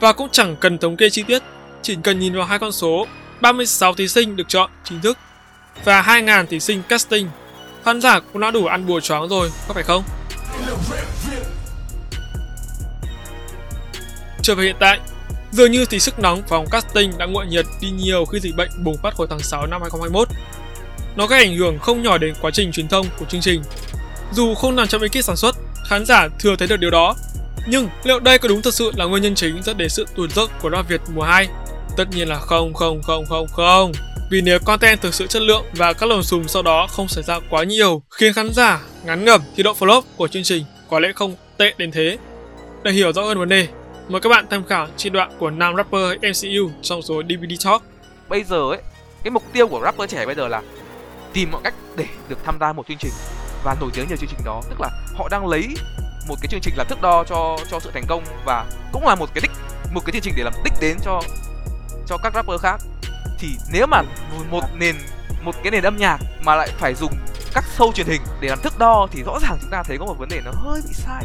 [0.00, 1.42] Và cũng chẳng cần thống kê chi tiết,
[1.82, 3.06] chỉ cần nhìn vào hai con số
[3.40, 5.18] 36 thí sinh được chọn chính thức
[5.84, 7.28] và 2.000 thí sinh casting.
[7.84, 10.02] Khán giả cũng đã đủ ăn bùa choáng rồi, có phải không?
[14.42, 15.00] Trở về hiện tại,
[15.50, 18.70] dường như thì sức nóng phòng casting đã nguội nhiệt đi nhiều khi dịch bệnh
[18.84, 20.28] bùng phát hồi tháng 6 năm 2021.
[21.16, 23.62] Nó gây ảnh hưởng không nhỏ đến quá trình truyền thông của chương trình.
[24.32, 25.56] Dù không nằm trong ekip sản xuất,
[25.88, 27.14] khán giả thừa thấy được điều đó.
[27.66, 30.30] Nhưng liệu đây có đúng thật sự là nguyên nhân chính dẫn đến sự tụt
[30.32, 31.48] dốc của rap Việt mùa 2?
[31.96, 33.92] Tất nhiên là không không không không không.
[34.30, 37.24] Vì nếu content thực sự chất lượng và các lồng xùm sau đó không xảy
[37.24, 41.00] ra quá nhiều khiến khán giả ngắn ngẩm thì độ flop của chương trình có
[41.00, 42.18] lẽ không tệ đến thế.
[42.82, 43.68] Để hiểu rõ hơn vấn đề,
[44.08, 47.82] mời các bạn tham khảo chi đoạn của nam rapper MCU trong số DVD Talk.
[48.28, 48.80] Bây giờ ấy,
[49.24, 50.62] cái mục tiêu của rapper trẻ bây giờ là
[51.32, 53.12] tìm mọi cách để được tham gia một chương trình
[53.64, 55.68] và nổi tiếng nhờ chương trình đó, tức là họ đang lấy
[56.28, 59.14] một cái chương trình làm thước đo cho cho sự thành công và cũng là
[59.14, 59.50] một cái đích
[59.94, 61.22] một cái chương trình để làm đích đến cho
[62.06, 62.80] cho các rapper khác.
[63.38, 64.02] Thì nếu mà
[64.50, 64.96] một nền
[65.42, 67.12] một cái nền âm nhạc mà lại phải dùng
[67.54, 70.06] các show truyền hình để làm thước đo thì rõ ràng chúng ta thấy có
[70.06, 71.24] một vấn đề nó hơi bị sai.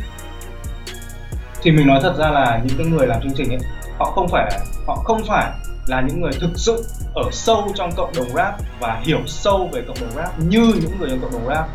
[1.62, 3.60] Thì mình nói thật ra là những cái người làm chương trình ấy
[4.00, 5.52] họ không phải họ không phải
[5.88, 9.84] là những người thực sự ở sâu trong cộng đồng rap và hiểu sâu về
[9.88, 11.70] cộng đồng rap như những người trong cộng đồng rap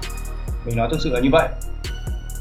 [0.65, 1.49] mình nói thực sự là như vậy.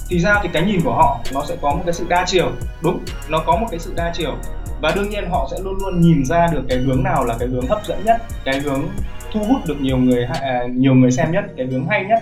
[0.09, 2.51] Thì ra thì cái nhìn của họ, nó sẽ có một cái sự đa chiều.
[2.83, 4.35] Đúng, nó có một cái sự đa chiều.
[4.81, 7.47] Và đương nhiên họ sẽ luôn luôn nhìn ra được cái hướng nào là cái
[7.47, 8.89] hướng hấp dẫn nhất, cái hướng
[9.33, 12.19] thu hút được nhiều người à, nhiều người xem nhất, cái hướng hay nhất.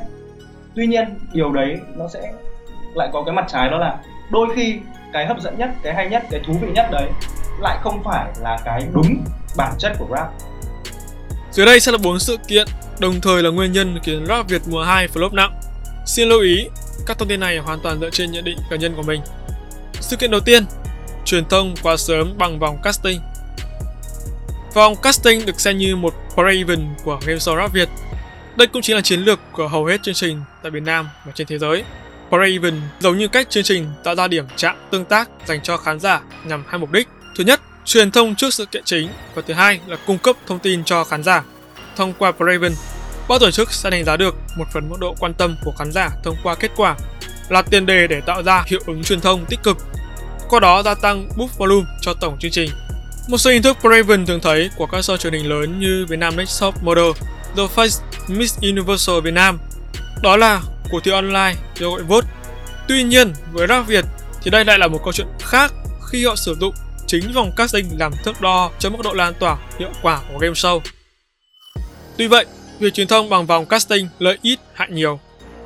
[0.76, 2.32] Tuy nhiên, điều đấy nó sẽ
[2.96, 3.98] lại có cái mặt trái đó là
[4.32, 4.80] đôi khi
[5.14, 7.10] cái hấp dẫn nhất, cái hay nhất, cái thú vị nhất đấy
[7.60, 9.24] lại không phải là cái đúng
[9.58, 10.28] bản chất của rap.
[11.52, 12.68] Dưới đây sẽ là bốn sự kiện,
[13.00, 15.52] đồng thời là nguyên nhân khiến rap Việt mùa 2 flop nặng
[16.08, 16.68] xin lưu ý
[17.06, 19.22] các thông tin này hoàn toàn dựa trên nhận định cá nhân của mình
[19.94, 20.66] sự kiện đầu tiên
[21.26, 23.22] truyền thông quá sớm bằng vòng casting.
[24.74, 27.90] Vòng casting được xem như một pre-event của game show rap Việt.
[28.56, 31.32] Đây cũng chính là chiến lược của hầu hết chương trình tại Việt Nam và
[31.36, 31.84] trên thế giới.
[32.30, 36.00] Pre-event giống như cách chương trình tạo ra điểm chạm tương tác dành cho khán
[36.00, 37.08] giả nhằm hai mục đích.
[37.38, 40.60] Thứ nhất, truyền thông trước sự kiện chính và thứ hai là cung cấp thông
[40.60, 41.44] tin cho khán giả.
[41.96, 42.76] Thông qua pre-event,
[43.30, 45.92] ban tổ chức sẽ đánh giá được một phần mức độ quan tâm của khán
[45.92, 46.96] giả thông qua kết quả
[47.50, 49.78] là tiền đề để tạo ra hiệu ứng truyền thông tích cực
[50.50, 52.70] qua đó gia tăng boost volume cho tổng chương trình.
[53.30, 56.36] Một số hình thức Raven thường thấy của các show truyền hình lớn như Vietnam
[56.36, 57.12] Next Top Model,
[57.58, 59.60] The Face Miss Universal Việt Nam,
[60.22, 60.62] đó là
[60.92, 62.28] cuộc thi online kêu gọi vote.
[62.88, 64.06] Tuy nhiên, với rap Việt
[64.44, 65.74] thì đây lại là một câu chuyện khác
[66.12, 66.74] khi họ sử dụng
[67.08, 70.54] chính vòng casting làm thước đo cho mức độ lan tỏa hiệu quả của game
[70.54, 70.80] show.
[72.18, 72.46] Tuy vậy,
[72.80, 75.20] việc truyền thông bằng vòng casting lợi ít hại nhiều.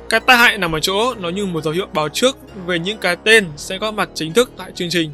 [0.08, 2.98] Cái tai hại nằm ở chỗ nó như một dấu hiệu báo trước về những
[2.98, 5.12] cái tên sẽ có mặt chính thức tại chương trình.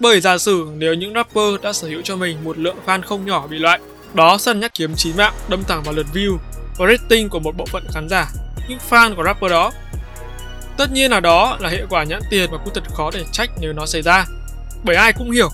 [0.00, 3.26] Bởi giả sử nếu những rapper đã sở hữu cho mình một lượng fan không
[3.26, 3.80] nhỏ bị loại,
[4.14, 6.36] đó sẽ nhắc kiếm chí mạng đâm thẳng vào lượt view
[6.78, 8.28] và rating của một bộ phận khán giả,
[8.68, 9.72] những fan của rapper đó.
[10.76, 13.50] Tất nhiên là đó là hệ quả nhãn tiền và cũng thật khó để trách
[13.60, 14.24] nếu nó xảy ra.
[14.84, 15.48] Bởi ai cũng hiểu,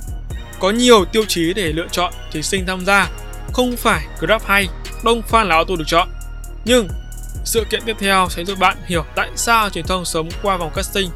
[0.61, 3.11] có nhiều tiêu chí để lựa chọn thí sinh tham gia,
[3.53, 4.68] không phải Grab rap hay,
[5.05, 6.09] đông fan là auto được chọn.
[6.65, 6.89] Nhưng
[7.45, 10.71] sự kiện tiếp theo sẽ giúp bạn hiểu tại sao truyền thông sống qua vòng
[10.75, 11.11] casting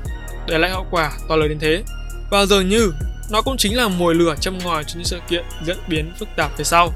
[0.47, 1.83] để lại hậu quả to lớn đến thế.
[2.31, 2.93] Và dường như
[3.31, 6.29] nó cũng chính là mồi lửa châm ngòi cho những sự kiện diễn biến phức
[6.37, 6.93] tạp về sau.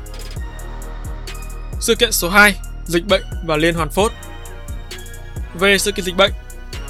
[1.80, 2.54] Sự kiện số 2,
[2.86, 4.12] dịch bệnh và liên hoàn phốt.
[5.54, 6.32] Về sự kiện dịch bệnh,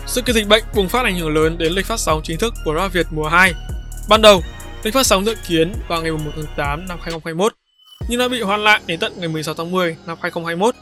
[0.07, 2.55] sự kiện dịch bệnh bùng phát ảnh hưởng lớn đến lịch phát sóng chính thức
[2.65, 3.53] của Ra Việt mùa 2.
[4.09, 4.43] Ban đầu,
[4.83, 7.55] lịch phát sóng dự kiến vào ngày 1 tháng 8 năm 2021,
[8.09, 10.75] nhưng đã bị hoãn lại đến tận ngày 16 tháng 10 năm 2021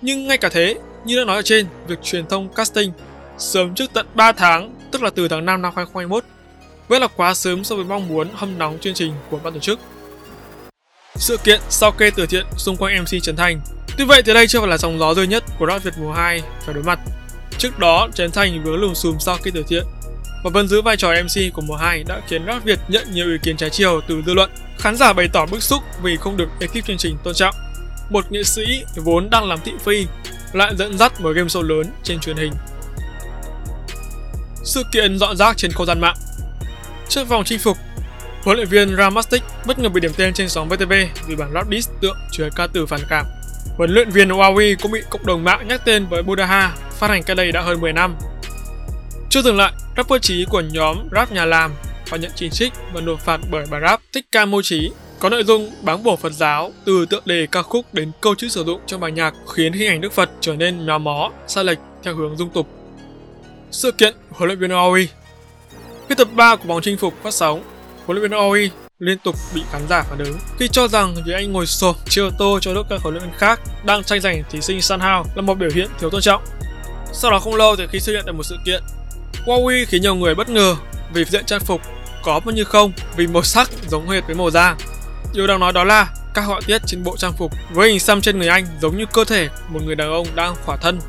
[0.00, 2.92] nhưng ngay cả thế, như đã nói ở trên, việc truyền thông casting
[3.38, 6.24] sớm trước tận 3 tháng, tức là từ tháng 5 năm 2021,
[6.88, 9.60] vẫn là quá sớm so với mong muốn hâm nóng chương trình của ban tổ
[9.60, 9.78] chức.
[11.16, 13.60] Sự kiện sau kê từ thiện xung quanh MC Trấn Thành.
[13.98, 16.12] Tuy vậy thì đây chưa phải là dòng gió duy nhất của Rap Việt mùa
[16.12, 16.98] 2 phải đối mặt.
[17.58, 19.84] Trước đó, Trấn Thành vướng lùm xùm sau kê từ thiện.
[20.44, 23.26] và vẫn giữ vai trò MC của mùa 2 đã khiến Rap Việt nhận nhiều
[23.26, 24.50] ý kiến trái chiều từ dư luận.
[24.78, 27.54] Khán giả bày tỏ bức xúc vì không được ekip chương trình tôn trọng.
[28.10, 30.06] Một nghệ sĩ vốn đang làm thị phi
[30.52, 32.52] lại dẫn dắt một game show lớn trên truyền hình.
[34.64, 36.16] Sự kiện dọn rác trên không gian mạng
[37.08, 37.76] Trước vòng chinh phục,
[38.42, 40.92] huấn luyện viên Ramastic bất ngờ bị điểm tên trên sóng VTV
[41.26, 43.26] vì bản rap diss tượng chứa ca từ phản cảm.
[43.76, 47.22] Huấn luyện viên Huawei cũng bị cộng đồng mạng nhắc tên với Budaha, phát hành
[47.22, 48.16] cách đây đã hơn 10 năm.
[49.30, 51.72] Chưa dừng lại, rapper trí của nhóm rap nhà làm
[52.14, 55.28] phải nhận chỉ trích và nộp phạt bởi bài rap Tích Ca Mô Trí có
[55.28, 58.64] nội dung báng bổ Phật giáo từ tựa đề ca khúc đến câu chữ sử
[58.64, 61.78] dụng trong bài nhạc khiến hình ảnh Đức Phật trở nên méo mó, sai lệch
[62.02, 62.68] theo hướng dung tục.
[63.70, 65.06] Sự kiện huấn luyện viên Huawei
[66.08, 67.62] Khi tập 3 của bóng chinh phục phát sóng,
[68.06, 71.32] huấn luyện viên Huawei liên tục bị khán giả phản ứng khi cho rằng việc
[71.34, 74.20] anh ngồi xổm chia ô tô cho lúc các huấn luyện viên khác đang tranh
[74.20, 76.44] giành thí sinh San Hao là một biểu hiện thiếu tôn trọng.
[77.12, 78.82] Sau đó không lâu thì khi xuất hiện tại một sự kiện,
[79.46, 80.76] Huawei khiến nhiều người bất ngờ
[81.14, 81.80] vì diện trang phục
[82.24, 84.76] có mà như không vì màu sắc giống hệt với màu da.
[85.34, 88.20] Điều đang nói đó là các họa tiết trên bộ trang phục với hình xăm
[88.20, 91.00] trên người anh giống như cơ thể một người đàn ông đang khỏa thân.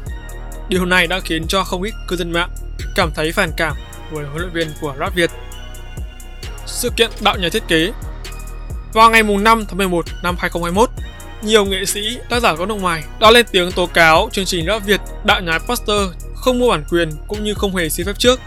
[0.70, 2.50] Điều này đã khiến cho không ít cư dân mạng
[2.96, 3.76] cảm thấy phản cảm
[4.12, 5.32] với huấn luyện viên của rap Việt.
[6.66, 7.92] Sự kiện đạo nhà thiết kế
[8.94, 10.90] Vào ngày 5 tháng 11 năm 2021,
[11.42, 14.66] nhiều nghệ sĩ, tác giả có nước ngoài đã lên tiếng tố cáo chương trình
[14.68, 18.18] rap Việt đạo nhái poster không mua bản quyền cũng như không hề xin phép
[18.18, 18.40] trước.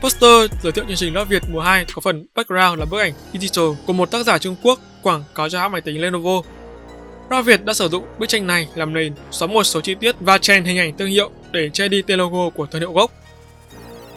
[0.00, 3.12] Poster giới thiệu chương trình Love Việt mùa 2 có phần background là bức ảnh
[3.32, 6.42] digital của một tác giả Trung Quốc quảng cáo cho hãng máy tính Lenovo.
[7.30, 10.16] Love Việt đã sử dụng bức tranh này làm nền, xóa một số chi tiết
[10.20, 13.10] và chèn hình ảnh thương hiệu để che đi tên logo của thương hiệu gốc.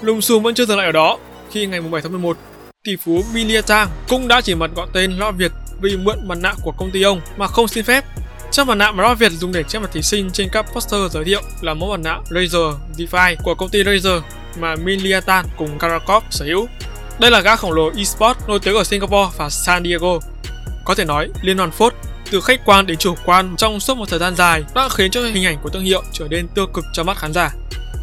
[0.01, 1.17] Lùm xùm vẫn chưa dừng lại ở đó,
[1.51, 2.37] khi ngày 7 tháng 11,
[2.83, 6.37] tỷ phú Milia Tang cũng đã chỉ mặt gọi tên Love Việt vì mượn mặt
[6.41, 8.05] nạ của công ty ông mà không xin phép.
[8.51, 11.11] Chiếc mặt nạ mà Love Việt dùng để che mặt thí sinh trên các poster
[11.11, 14.21] giới thiệu là mẫu mặt nạ Razer DeFi của công ty Razer
[14.57, 16.67] mà Miliatan cùng Karakov sở hữu.
[17.19, 20.19] Đây là gã khổng lồ eSports nổi tiếng ở Singapore và San Diego.
[20.85, 21.93] Có thể nói, liên hoàn phốt
[22.31, 25.21] từ khách quan đến chủ quan trong suốt một thời gian dài đã khiến cho
[25.21, 27.51] hình ảnh của thương hiệu trở nên tiêu cực cho mắt khán giả.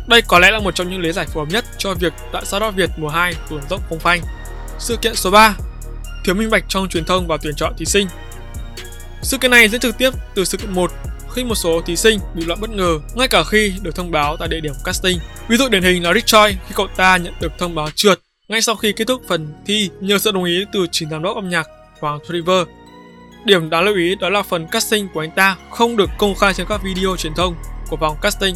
[0.08, 2.42] Đây có lẽ là một trong những lý giải phù hợp nhất cho việc tại
[2.44, 4.20] sao đó Việt mùa 2 tuần dốc không phanh.
[4.78, 5.54] Sự kiện số 3
[6.24, 8.08] Thiếu minh bạch trong truyền thông và tuyển chọn thí sinh
[9.22, 10.92] Sự kiện này diễn trực tiếp từ sự kiện 1
[11.36, 14.36] khi một số thí sinh bị loại bất ngờ ngay cả khi được thông báo
[14.36, 15.18] tại địa điểm casting.
[15.48, 18.20] Ví dụ điển hình là Rick Choi khi cậu ta nhận được thông báo trượt
[18.48, 21.36] ngay sau khi kết thúc phần thi nhờ sự đồng ý từ chính giám đốc
[21.36, 21.66] âm nhạc
[22.00, 22.68] Hoàng Trevor.
[23.44, 26.54] Điểm đáng lưu ý đó là phần casting của anh ta không được công khai
[26.54, 27.54] trên các video truyền thông
[27.88, 28.54] của vòng casting.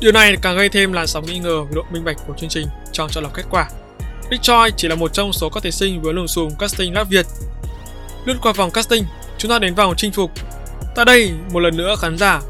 [0.00, 2.50] Điều này càng gây thêm làn sóng nghi ngờ về độ minh bạch của chương
[2.50, 3.68] trình trong chọn lọc kết quả.
[4.30, 7.04] Rick Choi chỉ là một trong số các thí sinh với lùm xùm casting lát
[7.10, 7.26] Việt.
[8.24, 9.04] Lướt qua vòng casting,
[9.38, 10.30] chúng ta đến vòng chinh phục
[10.94, 12.40] Tại đây, một lần nữa khán giả,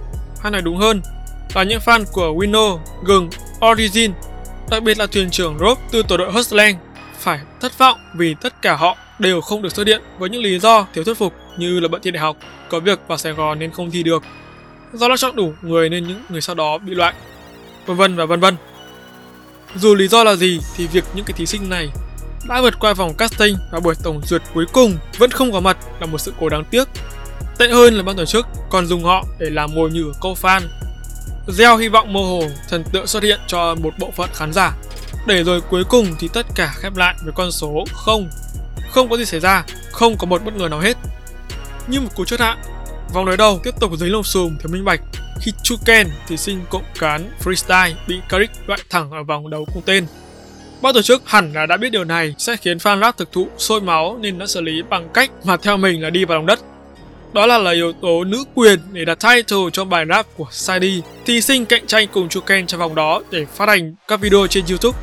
[0.42, 1.02] hay nói đúng hơn,
[1.54, 3.30] là những fan của Wino, Gừng,
[3.70, 4.12] Origin,
[4.70, 6.76] đặc biệt là thuyền trưởng Rob từ tổ đội Hustlang,
[7.18, 10.58] phải thất vọng vì tất cả họ đều không được xuất điện với những lý
[10.58, 12.36] do thiếu thuyết phục như là bận thi đại học,
[12.70, 14.22] có việc vào Sài Gòn nên không thi được,
[14.92, 17.14] do đã chọn đủ người nên những người sau đó bị loại,
[17.86, 18.56] vân vân và vân vân.
[19.76, 21.88] Dù lý do là gì thì việc những cái thí sinh này
[22.48, 25.76] đã vượt qua vòng casting và buổi tổng duyệt cuối cùng vẫn không có mặt
[26.00, 26.88] là một sự cố đáng tiếc
[27.58, 30.60] Tệ hơn là ban tổ chức còn dùng họ để làm mồi nhử câu fan.
[31.48, 34.72] Gieo hy vọng mơ hồ thần tượng xuất hiện cho một bộ phận khán giả.
[35.26, 38.28] Để rồi cuối cùng thì tất cả khép lại với con số không.
[38.90, 40.96] Không có gì xảy ra, không có một bất ngờ nào hết.
[41.88, 42.56] Như một cú chốt hạ,
[43.12, 45.00] vòng đối đầu tiếp tục dính lồng xùm thiếu minh bạch
[45.40, 49.82] khi Chuken, thí sinh cộng cán freestyle bị Karik loại thẳng ở vòng đấu cùng
[49.86, 50.06] tên.
[50.82, 53.48] Ban tổ chức hẳn là đã biết điều này sẽ khiến fan rap thực thụ
[53.58, 56.46] sôi máu nên đã xử lý bằng cách mà theo mình là đi vào lòng
[56.46, 56.60] đất
[57.34, 61.00] đó là là yếu tố nữ quyền để đặt title cho bài rap của Sadie.
[61.26, 64.64] Thí sinh cạnh tranh cùng Chuken trong vòng đó để phát hành các video trên
[64.68, 64.98] YouTube.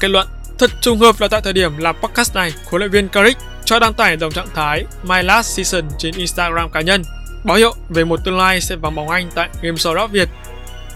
[0.00, 3.08] Kết luận Thật trùng hợp là tại thời điểm làm podcast này, huấn luyện viên
[3.08, 7.02] Carrick cho đăng tải dòng trạng thái My Last Season trên Instagram cá nhân,
[7.44, 10.28] báo hiệu về một tương lai sẽ vắng bóng anh tại Game Show Rap Việt.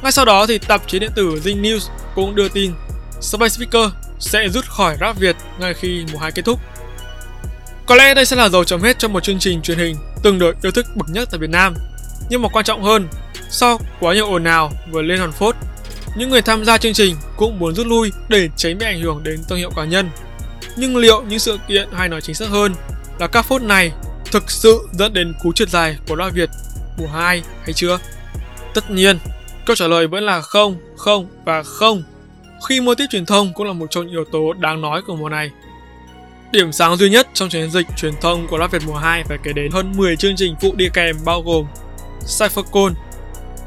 [0.03, 2.73] Ngay sau đó thì tạp chí điện tử Zing News cũng đưa tin
[3.21, 6.61] Space Speaker sẽ rút khỏi Rap Việt ngay khi mùa 2 kết thúc.
[7.91, 10.39] Có lẽ đây sẽ là dấu chấm hết cho một chương trình truyền hình từng
[10.39, 11.75] được yêu thích bậc nhất tại Việt Nam.
[12.29, 13.09] Nhưng mà quan trọng hơn,
[13.49, 15.57] sau quá nhiều ồn ào vừa lên hòn phốt,
[16.17, 19.23] những người tham gia chương trình cũng muốn rút lui để tránh bị ảnh hưởng
[19.23, 20.11] đến thương hiệu cá nhân.
[20.77, 22.75] Nhưng liệu những sự kiện hay nói chính xác hơn
[23.19, 23.93] là các phốt này
[24.33, 26.51] thực sự dẫn đến cú trượt dài của loa Việt
[26.99, 27.99] mùa 2 hay chưa?
[28.75, 29.19] Tất nhiên,
[29.67, 32.03] câu trả lời vẫn là không, không và không.
[32.69, 35.17] Khi mô tiếp truyền thông cũng là một trong những yếu tố đáng nói của
[35.17, 35.51] mùa này.
[36.53, 39.39] Điểm sáng duy nhất trong chiến dịch truyền thông của Rap Việt mùa 2 phải
[39.43, 41.67] kể đến hơn 10 chương trình phụ đi kèm bao gồm
[42.39, 42.95] Cyphercon,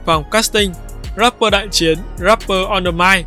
[0.06, 0.74] vòng casting,
[1.18, 3.26] Rapper đại chiến, Rapper on the mic,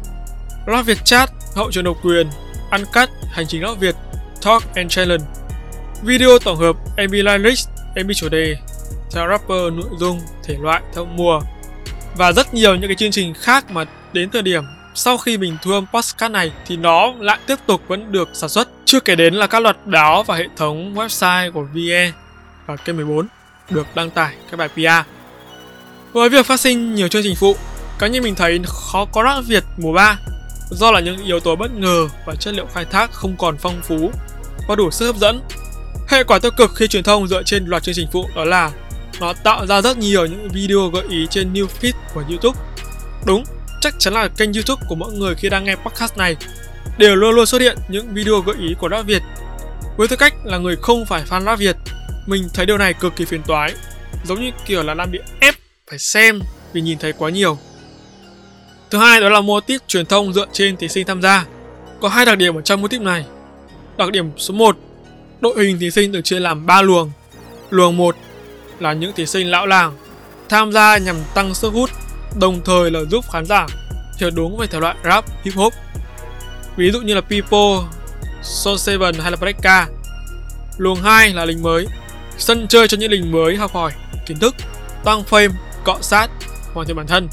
[0.67, 2.27] Rap Việt Chat, hậu trường độc quyền,
[2.71, 3.95] ăn cắt, hành trình góc Việt,
[4.43, 5.25] Talk and Challenge,
[6.03, 8.57] video tổng hợp, MV lyrics, MV chủ đề,
[9.13, 11.41] theo rapper nội dung, thể loại theo mùa
[12.17, 14.65] và rất nhiều những cái chương trình khác mà đến thời điểm
[14.97, 18.51] sau khi mình thu âm podcast này thì nó lại tiếp tục vẫn được sản
[18.51, 18.69] xuất.
[18.85, 22.13] Chưa kể đến là các loạt báo và hệ thống website của VE
[22.67, 23.27] và K14
[23.71, 25.09] được đăng tải các bài PR.
[26.13, 27.57] Với việc phát sinh nhiều chương trình phụ,
[27.99, 30.19] cá nhân mình thấy khó có rác Việt mùa 3
[30.71, 33.81] do là những yếu tố bất ngờ và chất liệu khai thác không còn phong
[33.83, 34.11] phú
[34.69, 35.41] và đủ sức hấp dẫn.
[36.09, 38.71] Hệ quả tiêu cực khi truyền thông dựa trên loạt chương trình phụ đó là
[39.21, 42.59] nó tạo ra rất nhiều những video gợi ý trên new feed của YouTube.
[43.25, 43.45] Đúng,
[43.81, 46.37] chắc chắn là kênh YouTube của mọi người khi đang nghe podcast này
[46.99, 49.23] đều luôn luôn xuất hiện những video gợi ý của rap Việt.
[49.97, 51.77] Với tư cách là người không phải fan rap Việt,
[52.27, 53.75] mình thấy điều này cực kỳ phiền toái,
[54.25, 55.55] giống như kiểu là đang bị ép
[55.91, 56.41] phải xem
[56.73, 57.59] vì nhìn thấy quá nhiều.
[58.91, 61.47] Thứ hai đó là mô típ truyền thông dựa trên thí sinh tham gia.
[62.01, 63.25] Có hai đặc điểm ở trong mô típ này.
[63.97, 64.77] Đặc điểm số 1,
[65.41, 67.11] đội hình thí sinh được chia làm 3 luồng.
[67.71, 68.17] Luồng 1
[68.79, 69.97] là những thí sinh lão làng
[70.49, 71.91] tham gia nhằm tăng sức hút,
[72.41, 73.67] đồng thời là giúp khán giả
[74.19, 75.73] hiểu đúng về thể loại rap hip hop.
[76.77, 77.89] Ví dụ như là People,
[78.43, 79.87] Soul seven hay là Breaka.
[80.79, 81.87] Luồng 2 là lính mới,
[82.39, 83.93] sân chơi cho những lính mới học hỏi
[84.27, 84.55] kiến thức,
[85.05, 85.51] tăng fame,
[85.85, 86.29] cọ sát,
[86.75, 87.29] hoàn thiện bản thân.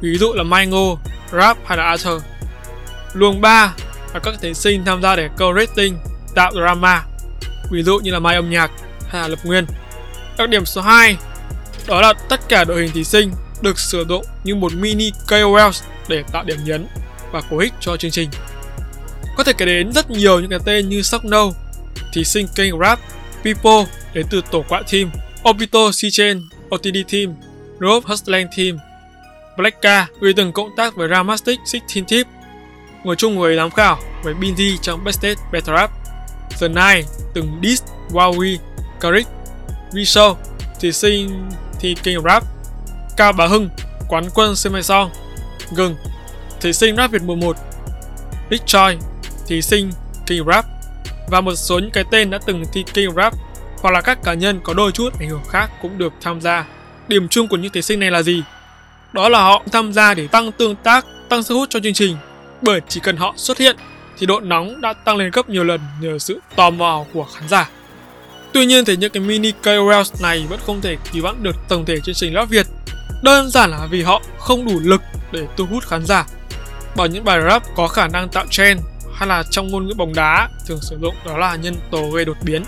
[0.00, 0.96] Ví dụ là Mango,
[1.32, 2.22] Rap hay là Arthur.
[3.12, 3.74] Luồng 3
[4.14, 5.98] là các thí sinh tham gia để câu rating,
[6.34, 7.04] tạo drama.
[7.70, 8.70] Ví dụ như là Mai âm nhạc
[9.08, 9.66] hay là Lập Nguyên.
[10.38, 11.16] Đặc điểm số 2
[11.86, 13.32] đó là tất cả đội hình thí sinh
[13.62, 15.70] được sử dụng như một mini KOL
[16.08, 16.86] để tạo điểm nhấn
[17.32, 18.28] và cố hích cho chương trình.
[19.36, 21.22] Có thể kể đến rất nhiều những cái tên như Sok
[22.12, 23.00] thí sinh kênh Rap,
[23.44, 25.10] People đến từ tổ quạ team,
[25.50, 26.42] Obito C-Chain,
[26.74, 27.34] OTD team,
[27.80, 28.78] Rob Hustling team,
[29.56, 32.26] Blacka người từng cộng tác với Ramastic 16 Tip,
[33.04, 35.90] ngồi chung với giám khảo với Binzy trong Backstage Battle Rap,
[36.60, 37.02] The Nine
[37.34, 38.56] từng diss Wowie,
[39.00, 39.26] Karik,
[39.92, 40.36] Visho,
[40.80, 41.48] thí sinh
[41.80, 42.44] thì King Rap,
[43.18, 43.68] Cao Bá Hưng,
[44.08, 44.80] quán quân Semi
[45.72, 45.96] Gừng,
[46.60, 47.56] thí sinh rap Việt mùa 1,
[48.50, 48.98] Big Choi,
[49.46, 49.90] thí sinh
[50.26, 50.66] King Rap
[51.30, 53.34] và một số những cái tên đã từng thi King Rap
[53.82, 56.66] hoặc là các cá nhân có đôi chút ảnh hưởng khác cũng được tham gia.
[57.08, 58.42] Điểm chung của những thí sinh này là gì?
[59.12, 62.16] Đó là họ tham gia để tăng tương tác, tăng sức hút cho chương trình.
[62.62, 63.76] Bởi chỉ cần họ xuất hiện
[64.18, 67.48] thì độ nóng đã tăng lên gấp nhiều lần nhờ sự tò mò của khán
[67.48, 67.70] giả.
[68.52, 71.84] Tuy nhiên thì những cái mini KOLs này vẫn không thể kỳ vọng được tổng
[71.84, 72.66] thể chương trình Love Việt.
[73.22, 75.02] Đơn giản là vì họ không đủ lực
[75.32, 76.26] để thu hút khán giả.
[76.96, 78.80] Bởi những bài rap có khả năng tạo trend
[79.14, 82.24] hay là trong ngôn ngữ bóng đá thường sử dụng đó là nhân tố gây
[82.24, 82.64] đột biến.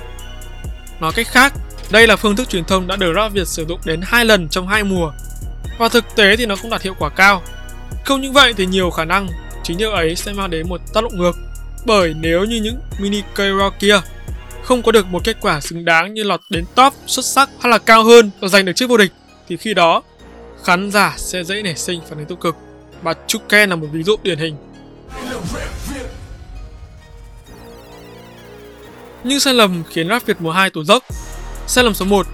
[1.01, 1.53] Nói cách khác,
[1.91, 4.49] đây là phương thức truyền thông đã được rap Việt sử dụng đến hai lần
[4.49, 5.13] trong hai mùa.
[5.79, 7.43] Và thực tế thì nó cũng đạt hiệu quả cao.
[8.05, 9.29] Không những vậy thì nhiều khả năng
[9.63, 11.37] chính điều ấy sẽ mang đến một tác động ngược.
[11.87, 14.01] Bởi nếu như những mini karaoke kia
[14.63, 17.71] không có được một kết quả xứng đáng như lọt đến top xuất sắc hay
[17.71, 19.13] là cao hơn và giành được chức vô địch
[19.49, 20.03] thì khi đó
[20.65, 22.57] khán giả sẽ dễ nảy sinh phản ứng tiêu cực
[23.03, 24.57] và Chuken là một ví dụ điển hình.
[29.25, 31.05] Nhưng sai lầm khiến rap Việt mùa 2 tụt dốc.
[31.67, 32.27] Sai lầm số 1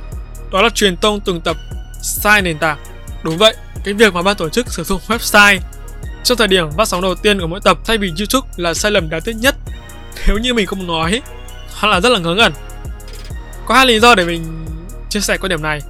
[0.53, 1.57] đó là truyền tông từng tập
[2.03, 2.79] sai nền tảng.
[3.23, 5.59] Đúng vậy, cái việc mà ban tổ chức sử dụng website
[6.25, 8.93] trong thời điểm phát sóng đầu tiên của mỗi tập thay vì YouTube là sai
[8.93, 9.57] lầm đáng tiếc nhất.
[10.27, 11.23] Nếu như mình không nói
[11.71, 12.53] hoặc là rất là ngớ ngẩn.
[13.67, 14.67] Có hai lý do để mình
[15.11, 15.81] chia sẻ quan điểm này.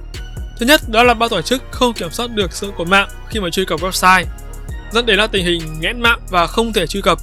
[0.59, 3.39] Thứ nhất đó là ban tổ chức không kiểm soát được sự của mạng khi
[3.39, 4.25] mà truy cập website,
[4.91, 7.19] dẫn đến là tình hình nghẽn mạng và không thể truy cập.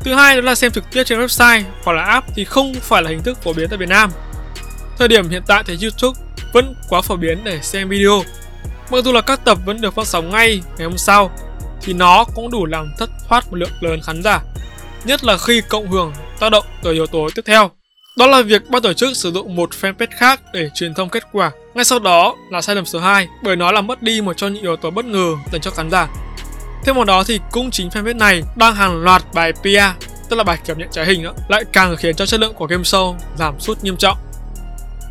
[0.00, 3.02] Thứ hai đó là xem trực tiếp trên website hoặc là app thì không phải
[3.02, 4.10] là hình thức phổ biến tại Việt Nam.
[4.98, 6.20] Thời điểm hiện tại thì YouTube
[6.52, 8.22] vẫn quá phổ biến để xem video.
[8.90, 11.30] Mặc dù là các tập vẫn được phát sóng ngay ngày hôm sau
[11.82, 14.40] thì nó cũng đủ làm thất thoát một lượng lớn khán giả.
[15.04, 17.70] Nhất là khi cộng hưởng tác động từ yếu tố tiếp theo.
[18.16, 21.22] Đó là việc ban tổ chức sử dụng một fanpage khác để truyền thông kết
[21.32, 21.50] quả.
[21.74, 24.52] Ngay sau đó là sai lầm số 2 bởi nó làm mất đi một trong
[24.52, 26.08] những yếu tố bất ngờ dành cho khán giả.
[26.84, 30.44] Thêm vào đó thì cũng chính fanpage này đang hàng loạt bài PR, tức là
[30.44, 33.14] bài kiểm nhận trái hình đó, lại càng khiến cho chất lượng của game show
[33.38, 34.18] giảm sút nghiêm trọng.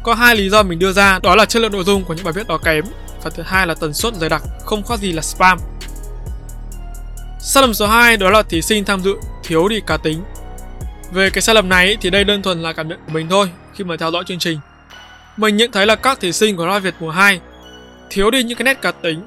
[0.04, 2.24] Có hai lý do mình đưa ra, đó là chất lượng nội dung của những
[2.24, 2.86] bài viết đó kém
[3.24, 5.58] và thứ hai là tần suất dày đặc, không khác gì là spam.
[7.40, 10.24] Sai lầm số 2 đó là thí sinh tham dự thiếu đi cá tính
[11.12, 13.50] về cái sai lầm này thì đây đơn thuần là cảm nhận của mình thôi
[13.74, 14.60] khi mà theo dõi chương trình.
[15.38, 17.40] Mình nhận thấy là các thí sinh của Ra Việt mùa 2
[18.10, 19.22] thiếu đi những cái nét cá tính,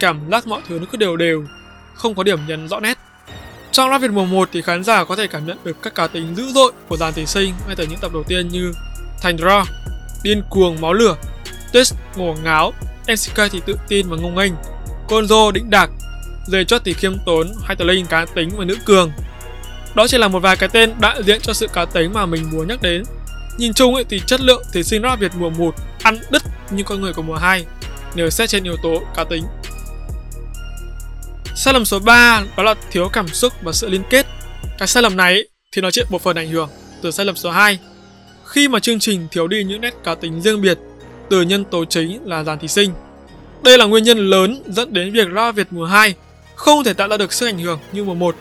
[0.00, 1.44] cảm giác mọi thứ nó cứ đều đều,
[1.94, 2.98] không có điểm nhấn rõ nét.
[3.72, 6.06] Trong Ra Việt mùa 1 thì khán giả có thể cảm nhận được các cá
[6.06, 8.72] tính dữ dội của dàn thí sinh ngay từ những tập đầu tiên như
[9.22, 9.64] Thành Draw,
[10.22, 11.16] Điên cuồng máu lửa,
[11.72, 12.72] Test ngổ ngáo,
[13.08, 14.52] MCK thì tự tin và ngông nghênh,
[15.08, 15.90] Conzo đĩnh đạc,
[16.46, 19.12] Dê chót thì khiêm tốn, Hai tờ linh cá tính và nữ cường,
[19.94, 22.50] đó chỉ là một vài cái tên đại diện cho sự cá tính mà mình
[22.52, 23.02] muốn nhắc đến.
[23.58, 26.82] Nhìn chung ấy, thì chất lượng thí sinh rap Việt mùa 1 ăn đứt như
[26.82, 27.64] con người của mùa 2
[28.14, 29.44] nếu xét trên yếu tố cá tính.
[31.56, 34.26] Sai lầm số 3 đó là thiếu cảm xúc và sự liên kết.
[34.78, 36.68] Cái sai lầm này thì nó chịu một phần ảnh hưởng
[37.02, 37.78] từ sai lầm số 2.
[38.44, 40.78] Khi mà chương trình thiếu đi những nét cá tính riêng biệt
[41.30, 42.92] từ nhân tố chính là dàn thí sinh.
[43.62, 46.14] Đây là nguyên nhân lớn dẫn đến việc rap Việt mùa 2
[46.54, 48.36] không thể tạo ra được sức ảnh hưởng như mùa 1.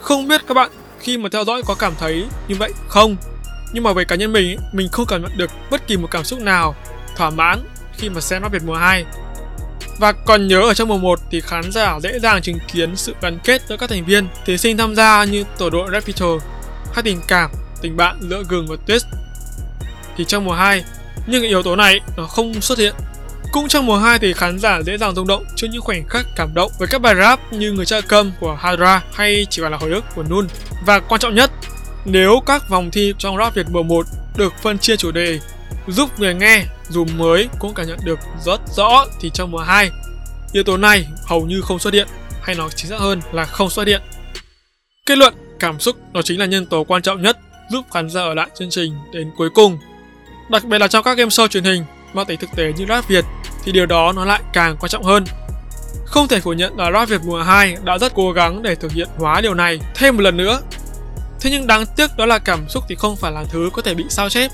[0.00, 0.70] Không biết các bạn
[1.02, 3.16] khi mà theo dõi có cảm thấy như vậy không?
[3.72, 6.24] Nhưng mà về cá nhân mình, mình không cảm nhận được bất kỳ một cảm
[6.24, 6.74] xúc nào
[7.16, 7.58] thỏa mãn
[7.96, 9.04] khi mà xem Mắt Việt mùa 2.
[9.98, 13.14] Và còn nhớ ở trong mùa 1 thì khán giả dễ dàng chứng kiến sự
[13.22, 16.26] gắn kết giữa các thành viên, thí sinh tham gia như tổ đội Rapito
[16.92, 17.50] hay tình cảm,
[17.80, 19.04] tình bạn giữa Gừng và Twist.
[20.16, 20.84] Thì trong mùa 2,
[21.26, 22.94] nhưng yếu tố này nó không xuất hiện.
[23.52, 26.26] Cũng trong mùa 2 thì khán giả dễ dàng rung động trước những khoảnh khắc
[26.36, 29.72] cảm động với các bài rap như Người cha câm của Hydra hay Chỉ còn
[29.72, 30.46] là hồi ức của Nun.
[30.86, 31.50] Và quan trọng nhất,
[32.04, 35.38] nếu các vòng thi trong rap Việt mùa 1 được phân chia chủ đề
[35.86, 39.90] giúp người nghe dù mới cũng cảm nhận được rất rõ thì trong mùa 2
[40.52, 42.08] yếu tố này hầu như không xuất hiện
[42.42, 44.02] hay nói chính xác hơn là không xuất hiện.
[45.06, 47.38] Kết luận, cảm xúc nó chính là nhân tố quan trọng nhất
[47.70, 49.78] giúp khán giả ở lại chương trình đến cuối cùng.
[50.50, 53.08] Đặc biệt là trong các game show truyền hình mang tính thực tế như Rap
[53.08, 53.24] Việt
[53.64, 55.24] thì điều đó nó lại càng quan trọng hơn.
[56.06, 58.92] Không thể phủ nhận là Rap Việt mùa 2 đã rất cố gắng để thực
[58.92, 60.60] hiện hóa điều này thêm một lần nữa.
[61.40, 63.94] Thế nhưng đáng tiếc đó là cảm xúc thì không phải là thứ có thể
[63.94, 64.50] bị sao chép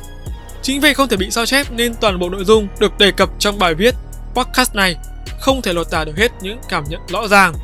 [0.63, 3.29] Chính vì không thể bị sao chép nên toàn bộ nội dung được đề cập
[3.39, 3.95] trong bài viết
[4.35, 4.97] podcast này
[5.41, 7.55] không thể lột tả được hết những cảm nhận rõ ràng.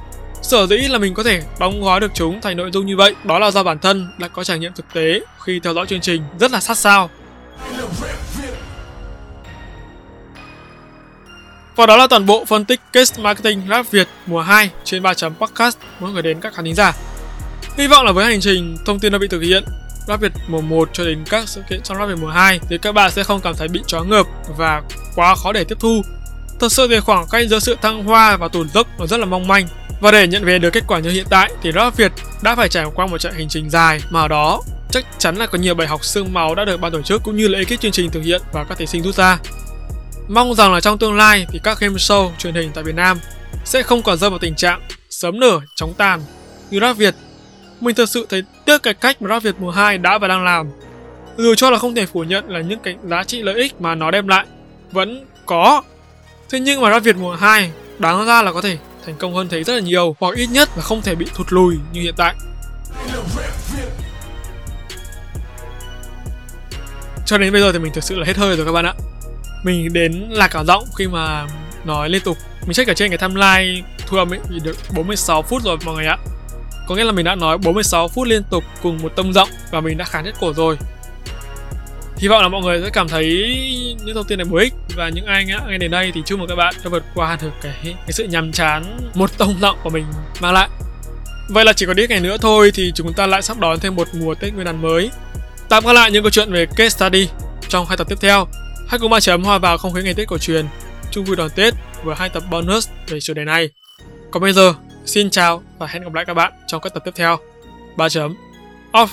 [0.42, 3.14] Sở dĩ là mình có thể đóng gói được chúng thành nội dung như vậy
[3.24, 6.01] đó là do bản thân đã có trải nghiệm thực tế khi theo dõi chương
[6.01, 7.11] trình rất là sát sao.
[11.77, 15.14] Và đó là toàn bộ phân tích case marketing rap Việt mùa 2 trên 3
[15.14, 16.93] chấm podcast muốn gửi đến các khán thính giả.
[17.79, 19.64] Hy vọng là với hành trình, thông tin đã bị thực hiện
[20.09, 22.79] Rap Việt mùa 1 cho đến các sự kiện trong Rap Việt mùa 2 thì
[22.79, 24.83] các bạn sẽ không cảm thấy bị chó ngợp và
[25.14, 26.03] quá khó để tiếp thu.
[26.61, 29.27] Thật sự thì khoảng cách giữa sự thăng hoa và tụt dốc nó rất là
[29.27, 29.66] mong manh.
[30.01, 32.12] Và để nhận về được kết quả như hiện tại thì Rap Việt
[32.43, 35.47] đã phải trải qua một trận hành trình dài mà ở đó, chắc chắn là
[35.47, 37.81] có nhiều bài học xương máu đã được ban tổ chức cũng như là ekip
[37.81, 39.39] chương trình thực hiện và các thí sinh rút ra.
[40.29, 43.18] Mong rằng là trong tương lai thì các game show truyền hình tại Việt Nam
[43.64, 46.20] sẽ không còn rơi vào tình trạng sớm nở, chóng tàn
[46.70, 47.14] như Rap Việt
[47.81, 50.45] mình thật sự thấy tiếc cái cách mà Rap Việt mùa 2 đã và đang
[50.45, 50.70] làm.
[51.37, 53.95] Dù cho là không thể phủ nhận là những cái giá trị lợi ích mà
[53.95, 54.47] nó đem lại
[54.93, 55.83] vẫn có.
[56.51, 59.49] Thế nhưng mà Rap Việt mùa 2 đáng ra là có thể thành công hơn
[59.49, 62.14] thế rất là nhiều hoặc ít nhất là không thể bị thụt lùi như hiện
[62.16, 62.35] tại.
[67.27, 68.95] Cho đến bây giờ thì mình thực sự là hết hơi rồi các bạn ạ.
[69.64, 71.46] Mình đến là cả giọng khi mà
[71.84, 72.38] nói liên tục.
[72.60, 75.94] Mình check ở trên cái timeline thu âm ấy, thì được 46 phút rồi mọi
[75.94, 76.16] người ạ.
[76.86, 79.80] Có nghĩa là mình đã nói 46 phút liên tục cùng một tông giọng và
[79.80, 80.76] mình đã khá hết cổ rồi.
[82.16, 83.26] Hy vọng là mọi người sẽ cảm thấy
[84.04, 86.48] những thông tin này bổ ích và những ai nghe đến đây thì chúc mừng
[86.48, 89.90] các bạn đã vượt qua được cái cái sự nhàm chán một tông giọng của
[89.90, 90.04] mình
[90.40, 90.68] mang lại.
[91.48, 93.96] Vậy là chỉ còn ít ngày nữa thôi thì chúng ta lại sắp đón thêm
[93.96, 95.10] một mùa Tết Nguyên đán mới.
[95.68, 97.28] Tạm gác lại những câu chuyện về case study
[97.68, 98.46] trong hai tập tiếp theo.
[98.89, 100.66] Hãy cùng ba chấm hòa vào không khí ngày Tết cổ truyền,
[101.11, 101.74] chung vui đón Tết
[102.05, 103.70] với hai tập bonus về chủ đề này.
[104.30, 104.74] Còn bây giờ,
[105.07, 107.39] Xin chào và hẹn gặp lại các bạn trong các tập tiếp theo.
[107.97, 108.35] Ba chấm
[108.93, 109.07] off.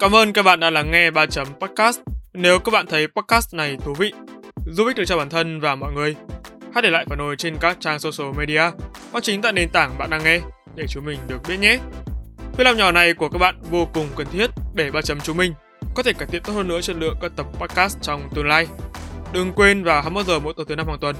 [0.00, 2.00] Cảm ơn các bạn đã lắng nghe 3 chấm podcast.
[2.32, 4.12] Nếu các bạn thấy podcast này thú vị,
[4.70, 6.16] giúp ích được cho bản thân và mọi người,
[6.74, 8.62] hãy để lại phản hồi trên các trang social media
[9.12, 10.40] hoặc chính tại nền tảng bạn đang nghe
[10.74, 11.78] để chúng mình được biết nhé.
[12.56, 15.36] Việc làm nhỏ này của các bạn vô cùng cần thiết để ba chấm chúng
[15.36, 15.54] mình
[15.94, 18.66] có thể cải thiện tốt hơn nữa chất lượng các tập podcast trong tương lai.
[19.32, 21.16] Đừng quên vào 21 giờ mỗi tuần thứ năm hàng tuần,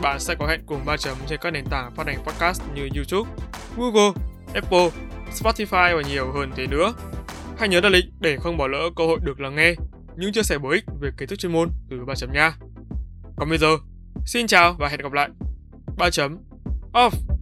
[0.00, 2.88] bạn sẽ có hẹn cùng ba chấm trên các nền tảng phát hành podcast như
[2.94, 3.30] YouTube,
[3.76, 4.12] Google,
[4.54, 4.90] Apple,
[5.32, 6.94] Spotify và nhiều hơn thế nữa.
[7.58, 9.74] Hãy nhớ đặt lịch để không bỏ lỡ cơ hội được lắng nghe
[10.16, 12.52] những chia sẻ bổ ích về kiến thức chuyên môn từ ba chấm nha.
[13.36, 13.76] Còn bây giờ,
[14.26, 15.28] xin chào và hẹn gặp lại.
[15.98, 16.38] Ba chấm
[16.92, 17.33] off.